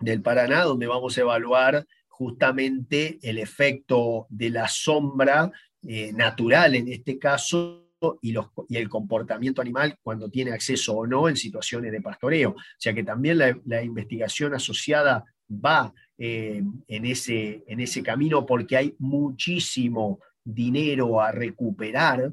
del 0.00 0.20
Paraná, 0.20 0.64
donde 0.64 0.86
vamos 0.86 1.16
a 1.16 1.22
evaluar 1.22 1.86
justamente 2.08 3.18
el 3.22 3.38
efecto 3.38 4.26
de 4.28 4.50
la 4.50 4.68
sombra 4.68 5.50
eh, 5.82 6.12
natural 6.12 6.74
en 6.74 6.88
este 6.88 7.18
caso 7.18 7.86
y, 8.20 8.32
los, 8.32 8.48
y, 8.68 8.76
el 8.76 8.90
comportamiento 8.90 9.62
animal 9.62 9.96
cuando 10.02 10.28
tiene 10.28 10.52
acceso 10.52 10.94
o 10.94 11.06
no 11.06 11.26
en 11.26 11.36
situaciones 11.36 11.90
de 11.90 12.02
pastoreo. 12.02 12.50
O 12.50 12.56
sea 12.76 12.92
que 12.92 13.02
también 13.02 13.38
la, 13.38 13.58
la 13.64 13.82
investigación 13.82 14.54
asociada 14.54 15.24
va 15.50 15.92
eh, 16.16 16.62
en, 16.86 17.04
ese, 17.06 17.64
en 17.66 17.80
ese 17.80 18.02
camino 18.02 18.44
porque 18.44 18.76
hay 18.76 18.94
muchísimo 18.98 20.20
dinero 20.44 21.20
a 21.20 21.32
recuperar 21.32 22.32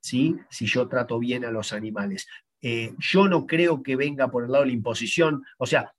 ¿sí? 0.00 0.36
si 0.50 0.66
yo 0.66 0.88
trato 0.88 1.18
bien 1.18 1.44
a 1.44 1.50
los 1.50 1.72
animales. 1.72 2.26
Eh, 2.62 2.94
yo 2.98 3.28
no 3.28 3.46
creo 3.46 3.82
que 3.82 3.96
venga 3.96 4.30
por 4.30 4.44
el 4.44 4.52
lado 4.52 4.64
de 4.64 4.68
la 4.68 4.76
imposición, 4.76 5.44
o 5.58 5.66
sea, 5.66 5.92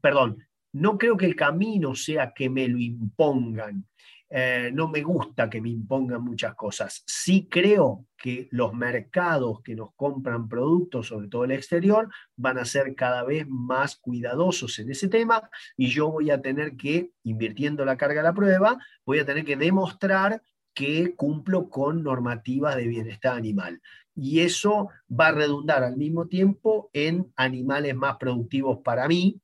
perdón, 0.00 0.46
no 0.72 0.98
creo 0.98 1.16
que 1.16 1.26
el 1.26 1.36
camino 1.36 1.94
sea 1.94 2.32
que 2.34 2.48
me 2.48 2.68
lo 2.68 2.78
impongan. 2.78 3.86
Eh, 4.34 4.70
no 4.72 4.88
me 4.88 5.02
gusta 5.02 5.50
que 5.50 5.60
me 5.60 5.68
impongan 5.68 6.24
muchas 6.24 6.54
cosas. 6.54 7.02
Sí 7.06 7.48
creo 7.50 8.06
que 8.16 8.48
los 8.50 8.72
mercados 8.72 9.60
que 9.60 9.74
nos 9.74 9.90
compran 9.94 10.48
productos, 10.48 11.08
sobre 11.08 11.28
todo 11.28 11.44
el 11.44 11.50
exterior, 11.50 12.08
van 12.34 12.56
a 12.56 12.64
ser 12.64 12.94
cada 12.94 13.24
vez 13.24 13.46
más 13.46 13.96
cuidadosos 13.96 14.78
en 14.78 14.90
ese 14.90 15.08
tema 15.08 15.50
y 15.76 15.88
yo 15.88 16.10
voy 16.10 16.30
a 16.30 16.40
tener 16.40 16.78
que, 16.78 17.10
invirtiendo 17.24 17.84
la 17.84 17.98
carga 17.98 18.22
a 18.22 18.24
la 18.24 18.32
prueba, 18.32 18.78
voy 19.04 19.18
a 19.18 19.26
tener 19.26 19.44
que 19.44 19.56
demostrar 19.56 20.40
que 20.72 21.14
cumplo 21.14 21.68
con 21.68 22.02
normativas 22.02 22.76
de 22.76 22.86
bienestar 22.86 23.36
animal. 23.36 23.82
Y 24.14 24.40
eso 24.40 24.88
va 25.10 25.26
a 25.26 25.32
redundar 25.32 25.84
al 25.84 25.98
mismo 25.98 26.26
tiempo 26.26 26.88
en 26.94 27.30
animales 27.36 27.94
más 27.94 28.16
productivos 28.16 28.78
para 28.82 29.06
mí, 29.08 29.42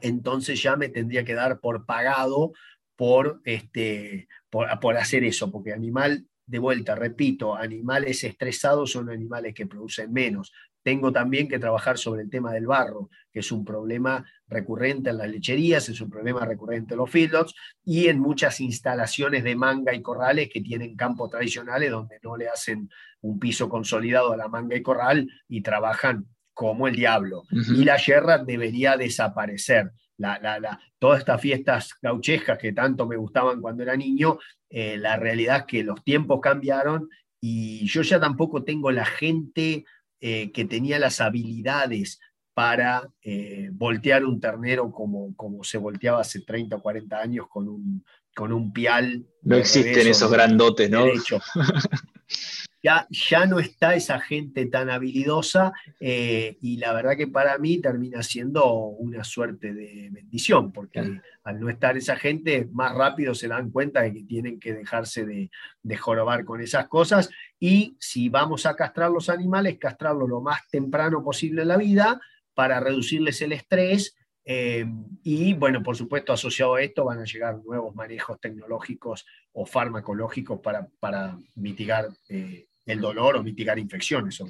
entonces 0.00 0.62
ya 0.62 0.76
me 0.76 0.88
tendría 0.88 1.24
que 1.24 1.34
dar 1.34 1.60
por 1.60 1.86
pagado 1.86 2.52
por, 2.96 3.40
este, 3.44 4.28
por, 4.50 4.96
hacer 4.96 5.24
eso, 5.24 5.50
porque 5.52 5.72
animal, 5.72 6.26
de 6.46 6.58
vuelta, 6.58 6.94
repito, 6.94 7.54
animales 7.54 8.24
estresados 8.24 8.92
son 8.92 9.10
animales 9.10 9.54
que 9.54 9.66
producen 9.66 10.12
menos. 10.12 10.52
Tengo 10.82 11.12
también 11.12 11.48
que 11.48 11.58
trabajar 11.58 11.98
sobre 11.98 12.22
el 12.22 12.30
tema 12.30 12.52
del 12.52 12.66
barro, 12.66 13.10
que 13.32 13.40
es 13.40 13.50
un 13.50 13.64
problema 13.64 14.24
recurrente 14.46 15.10
en 15.10 15.18
las 15.18 15.28
lecherías, 15.28 15.88
es 15.88 16.00
un 16.00 16.08
problema 16.08 16.44
recurrente 16.44 16.94
en 16.94 16.98
los 16.98 17.10
feedlots 17.10 17.54
y 17.84 18.06
en 18.06 18.20
muchas 18.20 18.60
instalaciones 18.60 19.42
de 19.42 19.56
manga 19.56 19.92
y 19.92 20.00
corrales 20.00 20.48
que 20.48 20.60
tienen 20.60 20.96
campos 20.96 21.30
tradicionales 21.30 21.90
donde 21.90 22.20
no 22.22 22.36
le 22.36 22.48
hacen 22.48 22.88
un 23.22 23.40
piso 23.40 23.68
consolidado 23.68 24.32
a 24.32 24.36
la 24.36 24.48
manga 24.48 24.76
y 24.76 24.82
corral 24.82 25.28
y 25.48 25.60
trabajan 25.60 26.26
como 26.54 26.86
el 26.86 26.94
diablo. 26.94 27.42
Y 27.50 27.84
la 27.84 27.96
yerra 27.96 28.38
debería 28.38 28.96
desaparecer 28.96 29.90
la, 30.18 30.80
todas 30.98 31.20
estas 31.20 31.40
fiestas 31.40 31.94
gauchescas 32.00 32.58
que 32.58 32.72
tanto 32.72 33.06
me 33.06 33.16
gustaban 33.16 33.60
cuando 33.60 33.82
era 33.82 33.96
niño, 33.96 34.38
eh, 34.70 34.96
la 34.96 35.16
realidad 35.16 35.58
es 35.58 35.64
que 35.64 35.84
los 35.84 36.02
tiempos 36.02 36.40
cambiaron 36.40 37.08
y 37.40 37.86
yo 37.86 38.02
ya 38.02 38.18
tampoco 38.18 38.64
tengo 38.64 38.90
la 38.90 39.04
gente 39.04 39.84
eh, 40.20 40.50
que 40.52 40.64
tenía 40.64 40.98
las 40.98 41.20
habilidades 41.20 42.18
para 42.54 43.06
eh, 43.22 43.68
voltear 43.72 44.24
un 44.24 44.40
ternero 44.40 44.90
como, 44.90 45.36
como 45.36 45.62
se 45.62 45.76
volteaba 45.76 46.22
hace 46.22 46.40
30 46.40 46.76
o 46.76 46.82
40 46.82 47.18
años 47.18 47.46
con 47.50 47.68
un, 47.68 48.04
con 48.34 48.52
un 48.52 48.72
pial. 48.72 49.26
No 49.42 49.56
existen 49.56 50.08
esos 50.08 50.30
grandotes, 50.30 50.90
¿no? 50.90 51.04
ya, 53.10 53.46
no 53.46 53.58
está 53.58 53.94
esa 53.94 54.20
gente 54.20 54.66
tan 54.66 54.90
habilidosa 54.90 55.72
eh, 55.98 56.56
y 56.60 56.76
la 56.76 56.92
verdad 56.92 57.16
que 57.16 57.26
para 57.26 57.58
mí 57.58 57.78
termina 57.78 58.22
siendo 58.22 58.64
una 58.72 59.24
suerte 59.24 59.74
de 59.74 60.08
bendición, 60.12 60.70
porque 60.72 61.20
al 61.42 61.60
no 61.60 61.68
estar 61.68 61.96
esa 61.96 62.16
gente, 62.16 62.68
más 62.72 62.94
rápido 62.94 63.34
se 63.34 63.48
dan 63.48 63.70
cuenta 63.70 64.02
de 64.02 64.12
que 64.12 64.22
tienen 64.22 64.60
que 64.60 64.72
dejarse 64.72 65.26
de, 65.26 65.50
jorobar 65.96 66.44
con 66.44 66.60
esas 66.60 66.88
cosas 66.88 67.30
y 67.58 67.96
si 67.98 68.28
vamos 68.28 68.66
a 68.66 68.76
castrar 68.76 69.10
los 69.10 69.28
animales, 69.28 69.78
castrarlos 69.78 70.28
lo 70.28 70.40
más 70.40 70.68
temprano 70.68 71.24
posible 71.24 71.62
en 71.62 71.68
la 71.68 71.76
vida 71.78 72.20
para 72.54 72.80
reducirles 72.80 73.40
el 73.42 73.52
estrés. 73.52 74.14
Eh, 74.44 74.86
y 75.24 75.54
bueno, 75.54 75.82
por 75.82 75.96
supuesto, 75.96 76.32
asociado 76.32 76.76
a 76.76 76.82
esto 76.82 77.04
van 77.04 77.18
a 77.18 77.24
llegar 77.24 77.58
nuevos 77.64 77.94
manejos 77.96 78.38
tecnológicos 78.40 79.26
o 79.52 79.64
farmacológicos 79.66 80.60
para, 80.60 80.86
para 81.00 81.36
mitigar 81.56 82.08
eh, 82.28 82.68
el 82.86 83.00
dolor 83.00 83.36
o 83.36 83.42
mitigar 83.42 83.78
infecciones. 83.78 84.40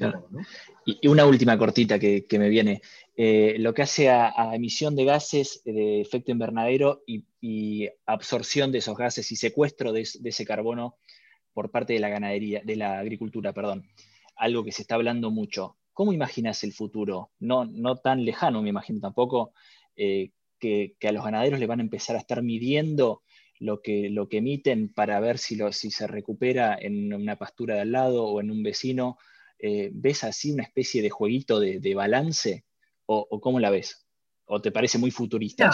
y, 0.84 1.08
una 1.08 1.24
última 1.26 1.56
cortita 1.58 1.98
que, 1.98 2.26
me 2.32 2.48
viene. 2.48 2.82
Eh, 3.16 3.56
lo 3.58 3.72
que 3.72 3.82
hace 3.82 4.10
a, 4.10 4.54
emisión 4.54 4.94
de 4.94 5.06
gases 5.06 5.62
de 5.64 6.02
efecto 6.02 6.30
invernadero 6.30 7.02
y, 7.06 7.88
absorción 8.06 8.72
de 8.72 8.78
esos 8.78 8.96
gases 8.96 9.30
y 9.32 9.36
secuestro 9.36 9.92
de, 9.92 10.00
ese 10.02 10.44
carbono 10.44 10.96
por 11.54 11.70
parte 11.70 11.94
de 11.94 12.00
la 12.00 12.08
ganadería, 12.08 12.60
de 12.64 12.76
la 12.76 12.98
agricultura, 12.98 13.52
perdón. 13.52 13.88
Algo 14.36 14.64
que 14.64 14.72
se 14.72 14.82
está 14.82 14.96
hablando 14.96 15.30
mucho. 15.30 15.78
¿Cómo 15.94 16.12
imaginas 16.12 16.62
el 16.64 16.74
futuro? 16.74 17.30
No, 17.38 17.64
no 17.64 17.96
tan 17.96 18.24
lejano, 18.24 18.60
me 18.60 18.68
imagino 18.68 19.00
tampoco, 19.00 19.54
eh, 19.96 20.32
que, 20.58 20.94
que, 20.98 21.08
a 21.08 21.12
los 21.12 21.24
ganaderos 21.24 21.58
le 21.58 21.66
van 21.66 21.80
a 21.80 21.84
empezar 21.84 22.16
a 22.16 22.18
estar 22.18 22.42
midiendo 22.42 23.22
lo 23.58 23.80
que, 23.80 24.10
lo 24.10 24.28
que 24.28 24.38
emiten 24.38 24.92
para 24.92 25.20
ver 25.20 25.38
si, 25.38 25.56
lo, 25.56 25.72
si 25.72 25.90
se 25.90 26.06
recupera 26.06 26.76
en 26.80 27.12
una 27.12 27.36
pastura 27.36 27.76
de 27.76 27.80
al 27.82 27.92
lado 27.92 28.24
o 28.24 28.40
en 28.40 28.50
un 28.50 28.62
vecino. 28.62 29.18
Eh, 29.58 29.90
¿Ves 29.92 30.24
así 30.24 30.52
una 30.52 30.64
especie 30.64 31.02
de 31.02 31.10
jueguito 31.10 31.60
de, 31.60 31.94
balance? 31.94 32.64
O, 33.06 33.40
cómo 33.40 33.60
la 33.60 33.70
ves? 33.70 34.06
¿O 34.46 34.60
te 34.60 34.72
parece 34.72 34.98
muy 34.98 35.10
futurista? 35.10 35.70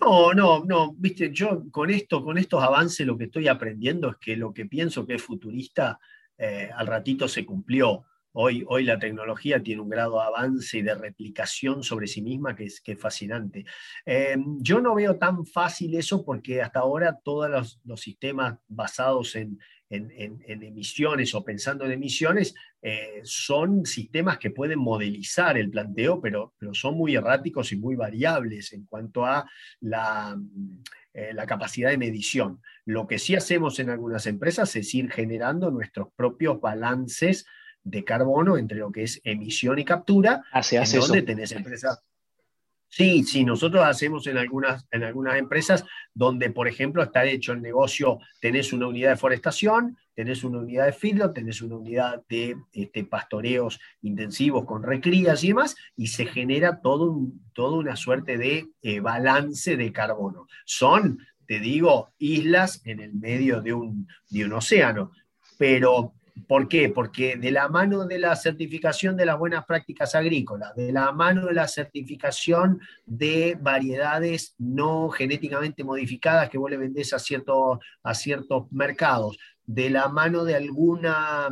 No, 0.00 0.32
no, 0.32 0.64
no, 0.64 0.94
viste, 0.94 1.30
yo 1.32 1.64
con 1.70 1.90
esto, 1.90 2.22
con 2.22 2.38
estos 2.38 2.62
avances 2.62 3.06
lo 3.06 3.16
que 3.16 3.24
estoy 3.24 3.48
aprendiendo 3.48 4.10
es 4.10 4.16
que 4.18 4.36
lo 4.36 4.52
que 4.52 4.66
pienso 4.66 5.06
que 5.06 5.14
es 5.14 5.22
futurista 5.22 5.98
eh, 6.38 6.70
al 6.74 6.86
ratito 6.86 7.28
se 7.28 7.44
cumplió. 7.44 8.04
Hoy, 8.38 8.84
la 8.84 8.98
tecnología 8.98 9.62
tiene 9.62 9.80
un 9.80 9.88
grado 9.88 10.20
de 10.20 10.26
avance 10.26 10.76
y 10.76 10.82
de 10.82 10.94
replicación 10.94 11.82
sobre 11.82 12.06
sí 12.06 12.20
misma 12.20 12.54
que 12.54 12.64
es, 12.64 12.82
fascinante. 12.98 13.64
Em, 14.04 14.58
yo 14.60 14.78
no 14.78 14.94
veo 14.94 15.16
tan 15.16 15.46
fácil 15.46 15.94
eso 15.94 16.22
porque 16.22 16.60
hasta 16.60 16.80
ahora 16.80 17.18
todos 17.24 17.78
los, 17.82 18.00
sistemas 18.00 18.58
basados 18.68 19.36
en, 19.36 19.58
emisiones 19.88 21.34
o 21.34 21.42
pensando 21.42 21.86
en 21.86 21.92
emisiones 21.92 22.54
eh, 22.82 23.20
son 23.22 23.86
sistemas 23.86 24.36
que 24.36 24.50
pueden 24.50 24.80
modelizar 24.80 25.56
el 25.56 25.70
planteo, 25.70 26.20
pero, 26.20 26.52
pero 26.58 26.74
son 26.74 26.94
muy 26.98 27.14
erráticos 27.14 27.72
y 27.72 27.76
muy 27.76 27.96
variables 27.96 28.70
en 28.74 28.84
cuanto 28.84 29.24
a 29.24 29.48
la, 29.80 30.38
eh, 31.14 31.32
la 31.32 31.46
capacidad 31.46 31.88
de 31.88 31.96
medición. 31.96 32.60
Lo 32.84 33.06
que 33.06 33.18
sí 33.18 33.34
hacemos 33.34 33.78
en 33.78 33.88
algunas 33.88 34.26
empresas 34.26 34.76
es 34.76 34.94
ir 34.94 35.10
generando 35.10 35.70
nuestros 35.70 36.08
propios 36.14 36.60
balances 36.60 37.46
de 37.86 38.02
carbono 38.02 38.58
entre 38.58 38.78
lo 38.78 38.90
que 38.90 39.04
es 39.04 39.20
emisión 39.22 39.78
y 39.78 39.84
captura, 39.84 40.42
hace, 40.52 40.76
hace 40.76 40.98
donde 40.98 41.22
tenés 41.22 41.52
empresas. 41.52 42.02
Sí, 42.88 43.24
sí, 43.24 43.44
nosotros 43.44 43.84
hacemos 43.84 44.26
en 44.26 44.38
algunas, 44.38 44.86
en 44.90 45.04
algunas 45.04 45.36
empresas 45.36 45.84
donde, 46.14 46.50
por 46.50 46.66
ejemplo, 46.66 47.02
está 47.02 47.24
hecho 47.24 47.52
el 47.52 47.62
negocio, 47.62 48.18
tenés 48.40 48.72
una 48.72 48.88
unidad 48.88 49.10
de 49.10 49.16
forestación, 49.16 49.96
tenés 50.14 50.42
una 50.42 50.58
unidad 50.58 50.86
de 50.86 50.92
filo, 50.92 51.32
tenés 51.32 51.62
una 51.62 51.76
unidad 51.76 52.22
de 52.28 52.56
este, 52.72 53.04
pastoreos 53.04 53.78
intensivos 54.02 54.64
con 54.64 54.82
recrías 54.82 55.44
y 55.44 55.48
demás, 55.48 55.76
y 55.94 56.08
se 56.08 56.26
genera 56.26 56.80
todo 56.80 57.20
toda 57.52 57.76
una 57.76 57.96
suerte 57.96 58.36
de 58.36 58.68
eh, 58.82 59.00
balance 59.00 59.76
de 59.76 59.92
carbono. 59.92 60.46
Son, 60.64 61.18
te 61.46 61.60
digo, 61.60 62.10
islas 62.18 62.80
en 62.84 63.00
el 63.00 63.14
medio 63.14 63.60
de 63.60 63.74
un, 63.74 64.08
de 64.30 64.44
un 64.44 64.54
océano, 64.54 65.12
pero 65.58 66.14
¿Por 66.48 66.68
qué? 66.68 66.90
Porque 66.90 67.36
de 67.36 67.50
la 67.50 67.68
mano 67.68 68.04
de 68.04 68.18
la 68.18 68.36
certificación 68.36 69.16
de 69.16 69.26
las 69.26 69.38
buenas 69.38 69.64
prácticas 69.64 70.14
agrícolas, 70.14 70.74
de 70.76 70.92
la 70.92 71.10
mano 71.12 71.46
de 71.46 71.54
la 71.54 71.66
certificación 71.66 72.80
de 73.04 73.56
variedades 73.60 74.54
no 74.58 75.08
genéticamente 75.10 75.82
modificadas 75.82 76.50
que 76.50 76.58
vos 76.58 76.70
le 76.70 76.76
vendés 76.76 77.12
a, 77.12 77.16
a 77.16 78.14
ciertos 78.14 78.70
mercados, 78.70 79.38
de 79.64 79.90
la 79.90 80.08
mano 80.08 80.44
de 80.44 80.54
alguna 80.54 81.48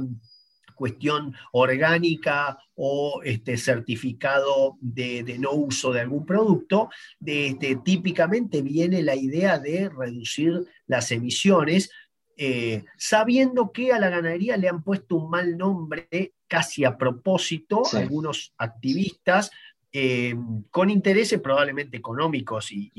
cuestión 0.75 1.35
orgánica 1.53 2.59
o 2.75 3.23
este 3.25 3.57
certificado 3.57 4.77
de, 4.81 5.37
no 5.39 5.53
uso 5.53 5.93
de 5.93 6.01
algún 6.01 6.27
producto, 6.27 6.91
este, 7.25 7.77
típicamente 7.77 8.63
viene 8.63 9.03
la 9.03 9.15
idea 9.15 9.59
de 9.59 9.89
reducir 9.89 10.65
las 10.87 11.11
emisiones 11.13 11.91
eh, 12.37 12.85
sabiendo 12.97 13.73
que 13.73 13.93
a 13.93 13.99
la 13.99 14.11
ganadería 14.11 14.57
le 14.57 14.69
han 14.69 14.83
puesto 14.83 15.17
un 15.17 15.31
mal 15.31 15.57
nombre 15.57 16.35
casi 16.49 16.85
a 16.85 16.97
propósito 16.97 17.83
algunos 17.93 18.53
activistas 18.59 19.51
eh, 19.93 20.35
con 20.71 20.91
intereses 20.91 21.41
probablemente 21.41 21.97
económicos 21.97 22.73
y, 22.73 22.93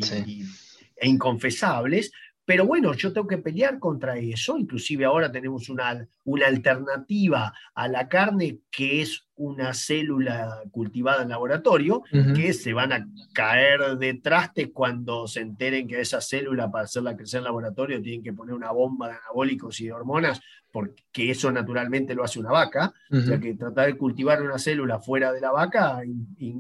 e 0.96 1.08
inconfesables, 1.10 2.12
pero 2.46 2.66
bueno, 2.66 2.94
yo 2.94 3.12
tengo 3.12 3.28
que 3.28 3.40
pelear 3.40 3.80
contra 3.80 4.18
eso, 4.18 4.58
inclusive 4.58 5.04
ahora 5.04 5.32
tenemos 5.32 5.68
una, 5.68 6.08
una 6.24 6.48
alternativa 6.48 7.54
a 7.74 7.88
la 7.88 8.08
carne 8.08 8.60
que 8.70 9.02
es 9.02 9.25
una 9.38 9.74
célula 9.74 10.62
cultivada 10.72 11.24
en 11.24 11.30
laboratorio, 11.30 12.04
que 12.36 12.54
se 12.54 12.74
van 12.74 12.94
a 12.94 13.08
caer 13.34 13.98
de 13.98 14.14
traste 14.16 14.72
cuando 14.72 15.28
se 15.28 15.42
enteren 15.42 15.88
que 15.88 16.00
esa 16.00 16.22
célula 16.22 16.72
para 16.72 16.86
hacerla 16.86 17.18
crecer 17.18 17.40
en 17.40 17.46
laboratorio 17.46 18.02
tienen 18.02 18.24
que 18.24 18.34
poner 18.34 18.56
una 18.56 18.72
bomba 18.72 19.10
de 19.10 19.16
anabólicos 19.16 19.80
y 19.82 19.88
de 19.88 19.94
hormonas, 19.94 20.42
porque 20.72 21.32
eso 21.32 21.52
naturalmente 21.52 22.16
lo 22.16 22.24
hace 22.24 22.40
una 22.40 22.52
vaca. 22.52 22.94
O 23.12 23.20
sea 23.22 23.40
que 23.40 23.56
tratar 23.56 23.88
de 23.88 23.98
cultivar 23.98 24.42
una 24.42 24.58
célula 24.58 25.00
fuera 25.00 25.32
de 25.34 25.42
la 25.42 25.52
vaca 25.52 26.02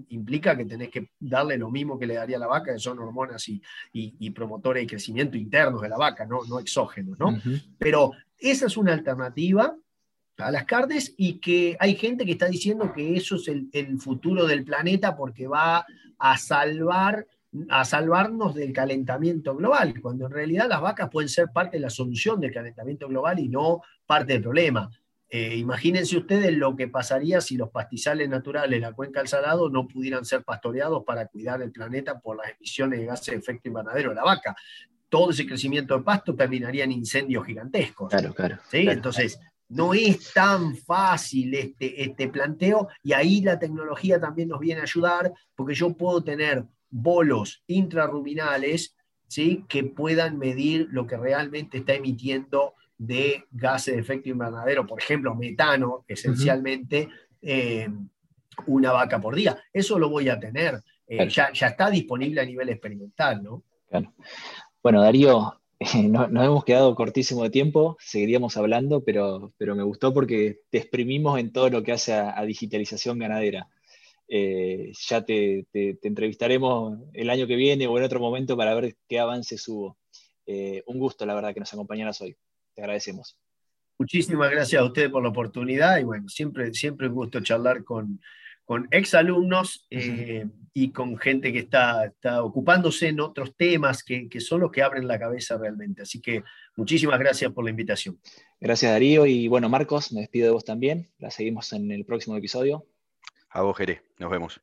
implica 0.09 0.57
que 0.57 0.65
tenés 0.65 0.89
que 0.89 1.11
darle 1.19 1.57
lo 1.57 1.69
mismo 1.69 1.97
que 1.97 2.07
le 2.07 2.15
daría 2.15 2.37
a 2.37 2.41
la 2.41 2.47
vaca, 2.47 2.73
que 2.73 2.79
son 2.79 2.99
hormonas 2.99 3.47
y, 3.47 3.61
y, 3.93 4.29
promotores 4.31 4.83
de 4.83 4.87
crecimiento 4.87 5.37
internos 5.37 5.81
de 5.81 5.89
la 5.89 5.97
vaca, 5.97 6.25
no, 6.25 6.43
no 6.47 6.59
exógenos. 6.59 7.17
¿no? 7.19 7.37
Pero 7.77 8.11
esa 8.37 8.65
es 8.67 8.77
una 8.77 8.93
alternativa 8.93 9.75
a 10.37 10.51
las 10.51 10.65
carnes 10.65 11.13
y 11.17 11.39
que 11.39 11.77
hay 11.79 11.95
gente 11.95 12.25
que 12.25 12.33
está 12.33 12.47
diciendo 12.47 12.91
que 12.93 13.15
eso 13.15 13.35
es 13.35 13.47
el, 13.47 13.99
futuro 13.99 14.45
del 14.45 14.63
planeta 14.63 15.15
porque 15.15 15.47
va 15.47 15.85
a 16.17 16.37
salvar 16.37 17.27
a 17.69 17.85
salvarnos 17.85 18.53
del 18.53 18.73
calentamiento 18.73 19.55
global, 19.55 20.01
cuando 20.01 20.25
en 20.25 20.31
realidad 20.33 20.67
las 20.67 20.81
vacas 20.81 21.09
pueden 21.09 21.29
ser 21.29 21.47
parte 21.53 21.77
de 21.77 21.81
la 21.81 21.89
solución 21.89 22.41
del 22.41 22.51
calentamiento 22.51 23.07
global 23.07 23.39
y 23.39 23.47
no 23.47 23.81
parte 24.05 24.33
del 24.33 24.41
problema. 24.41 24.91
Eh, 25.29 25.55
imagínense 25.55 26.17
ustedes 26.17 26.51
lo 26.53 26.75
que 26.75 26.89
pasaría 26.89 27.39
si 27.39 27.55
los 27.55 27.69
pastizales 27.69 28.27
naturales, 28.27 28.81
la 28.81 28.91
cuenca 28.91 29.21
del 29.21 29.29
Salado, 29.29 29.69
no 29.69 29.87
pudieran 29.87 30.25
ser 30.25 30.43
pastoreados 30.43 31.05
para 31.05 31.27
cuidar 31.27 31.61
el 31.61 31.71
planeta 31.71 32.19
por 32.19 32.35
las 32.35 32.51
emisiones 32.57 32.99
de 32.99 33.05
gases 33.05 33.27
de 33.27 33.35
efecto 33.37 33.69
invernadero 33.69 34.09
de 34.09 34.15
la 34.15 34.23
vaca. 34.25 34.53
Todo 35.07 35.31
ese 35.31 35.45
crecimiento 35.45 35.97
de 35.97 36.03
pasto 36.03 36.35
terminaría 36.35 36.83
en 36.83 36.91
incendios 36.91 37.45
gigantescos. 37.45 38.09
Claro, 38.09 38.33
claro. 38.33 38.57
Entonces, 38.73 39.39
no 39.69 39.93
es 39.93 40.33
tan 40.33 40.75
fácil 40.75 41.53
este, 41.55 42.03
este 42.03 42.27
planteo 42.27 42.87
y 43.03 43.13
ahí 43.13 43.41
la 43.41 43.57
tecnología 43.57 44.19
también 44.19 44.49
nos 44.49 44.59
viene 44.59 44.81
a 44.81 44.83
ayudar 44.83 45.33
porque 45.55 45.73
yo 45.73 45.93
puedo 45.93 46.23
tener 46.23 46.65
bolos 46.89 47.63
intrarruminales 47.67 48.95
¿sí? 49.27 49.65
que 49.67 49.83
puedan 49.83 50.37
medir 50.37 50.87
lo 50.91 51.07
que 51.07 51.17
realmente 51.17 51.79
está 51.79 51.93
emitiendo 51.93 52.73
de 52.97 53.45
gases 53.51 53.95
de 53.95 54.01
efecto 54.01 54.29
invernadero, 54.29 54.87
por 54.87 55.01
ejemplo, 55.01 55.35
metano, 55.35 56.05
esencialmente, 56.07 57.09
eh, 57.41 57.89
una 58.67 58.93
vaca 58.93 59.19
por 59.19 59.35
día. 59.35 59.57
Eso 59.73 59.99
lo 59.99 60.09
voy 60.09 60.29
a 60.29 60.39
tener. 60.39 60.81
Eh, 61.07 61.27
ya, 61.27 61.47
está 61.47 61.89
disponible 61.89 62.41
a 62.41 62.45
nivel 62.45 62.69
experimental, 62.69 63.43
¿no? 63.43 63.63
Bueno, 64.81 65.01
Darío, 65.01 65.59
nos, 66.09 66.29
hemos 66.29 66.65
quedado 66.65 66.95
cortísimo 66.95 67.43
de 67.43 67.49
tiempo, 67.49 67.97
seguiríamos 67.99 68.57
hablando, 68.57 69.03
pero, 69.03 69.53
pero 69.57 69.75
me 69.75 69.83
gustó 69.83 70.13
porque 70.13 70.61
te 70.69 70.79
exprimimos 70.79 71.39
en 71.39 71.51
todo 71.51 71.69
lo 71.69 71.83
que 71.83 71.91
hace 71.91 72.13
a 72.13 72.41
digitalización 72.43 73.19
ganadera. 73.19 73.67
Eh, 74.27 74.91
ya 75.07 75.23
te, 75.23 75.67
entrevistaremos 75.73 76.99
el 77.13 77.29
año 77.29 77.45
que 77.45 77.55
viene 77.55 77.85
o 77.87 77.97
en 77.97 78.03
otro 78.03 78.19
momento 78.19 78.57
para 78.57 78.73
ver 78.73 78.95
qué 79.07 79.19
avances 79.19 79.67
hubo. 79.67 79.97
Eh, 80.47 80.83
un 80.87 80.99
gusto, 80.99 81.25
la 81.25 81.35
verdad, 81.35 81.53
que 81.53 81.59
nos 81.59 81.73
acompañaras 81.73 82.21
hoy. 82.21 82.35
Te 82.73 82.81
agradecemos. 82.81 83.37
Muchísimas 83.97 84.51
gracias 84.51 84.81
a 84.81 84.85
ustedes 84.85 85.09
por 85.09 85.23
la 85.23 85.29
oportunidad 85.29 85.97
y 85.99 86.03
bueno, 86.03 86.27
siempre, 86.27 86.73
siempre 86.73 87.07
un 87.07 87.13
gusto 87.13 87.39
charlar 87.41 87.83
con, 87.83 88.19
con 88.65 88.87
exalumnos 88.91 89.87
eh, 89.91 90.45
y 90.73 90.91
con 90.91 91.17
gente 91.17 91.53
que 91.53 91.59
está, 91.59 92.05
está, 92.05 92.43
ocupándose 92.43 93.07
en 93.07 93.19
otros 93.19 93.55
temas 93.55 94.03
que, 94.03 94.27
que, 94.27 94.39
son 94.39 94.61
los 94.61 94.71
que 94.71 94.81
abren 94.81 95.07
la 95.07 95.19
cabeza 95.19 95.57
realmente. 95.57 96.01
Así 96.01 96.19
que 96.19 96.43
muchísimas 96.75 97.19
gracias 97.19 97.51
por 97.53 97.63
la 97.63 97.69
invitación. 97.69 98.19
Gracias 98.59 98.91
Darío 98.91 99.25
y 99.25 99.47
bueno 99.47 99.69
Marcos, 99.69 100.11
me 100.11 100.21
despido 100.21 100.47
de 100.47 100.53
vos 100.53 100.65
también. 100.65 101.11
La 101.19 101.29
seguimos 101.29 101.71
en 101.73 101.91
el 101.91 102.05
próximo 102.05 102.35
episodio. 102.35 102.85
A 103.49 103.61
vos, 103.61 103.77
Jerez. 103.77 104.01
Nos 104.19 104.29
vemos. 104.29 104.59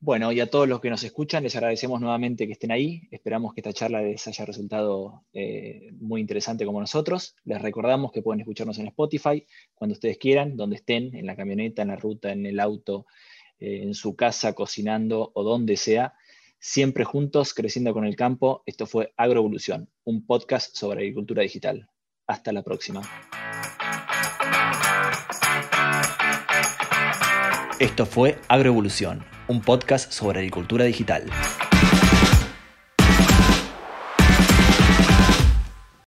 Bueno, 0.00 0.30
y 0.30 0.40
a 0.40 0.50
todos 0.50 0.68
los 0.68 0.80
que 0.80 0.90
nos 0.90 1.02
escuchan, 1.04 1.42
les 1.42 1.56
agradecemos 1.56 2.00
nuevamente 2.00 2.46
que 2.46 2.52
estén 2.52 2.70
ahí. 2.70 3.08
Esperamos 3.10 3.54
que 3.54 3.60
esta 3.60 3.72
charla 3.72 4.02
les 4.02 4.26
haya 4.28 4.44
resultado 4.44 5.24
eh, 5.32 5.90
muy 5.98 6.20
interesante 6.20 6.66
como 6.66 6.80
nosotros. 6.80 7.34
Les 7.44 7.60
recordamos 7.60 8.12
que 8.12 8.22
pueden 8.22 8.40
escucharnos 8.40 8.78
en 8.78 8.88
Spotify 8.88 9.46
cuando 9.74 9.94
ustedes 9.94 10.18
quieran, 10.18 10.56
donde 10.56 10.76
estén, 10.76 11.14
en 11.14 11.24
la 11.24 11.34
camioneta, 11.34 11.82
en 11.82 11.88
la 11.88 11.96
ruta, 11.96 12.30
en 12.30 12.44
el 12.44 12.60
auto, 12.60 13.06
eh, 13.58 13.80
en 13.82 13.94
su 13.94 14.14
casa, 14.16 14.52
cocinando 14.52 15.32
o 15.34 15.42
donde 15.42 15.76
sea. 15.76 16.12
Siempre 16.58 17.04
juntos, 17.04 17.54
creciendo 17.54 17.94
con 17.94 18.04
el 18.04 18.16
campo. 18.16 18.62
Esto 18.66 18.86
fue 18.86 19.12
Agroevolución, 19.16 19.88
un 20.04 20.26
podcast 20.26 20.76
sobre 20.76 21.00
agricultura 21.00 21.42
digital. 21.42 21.88
Hasta 22.26 22.52
la 22.52 22.62
próxima. 22.62 23.02
Esto 27.78 28.06
fue 28.06 28.38
Agroevolución, 28.48 29.24
un 29.48 29.60
podcast 29.60 30.12
sobre 30.12 30.40
agricultura 30.40 30.84
digital. 30.84 31.24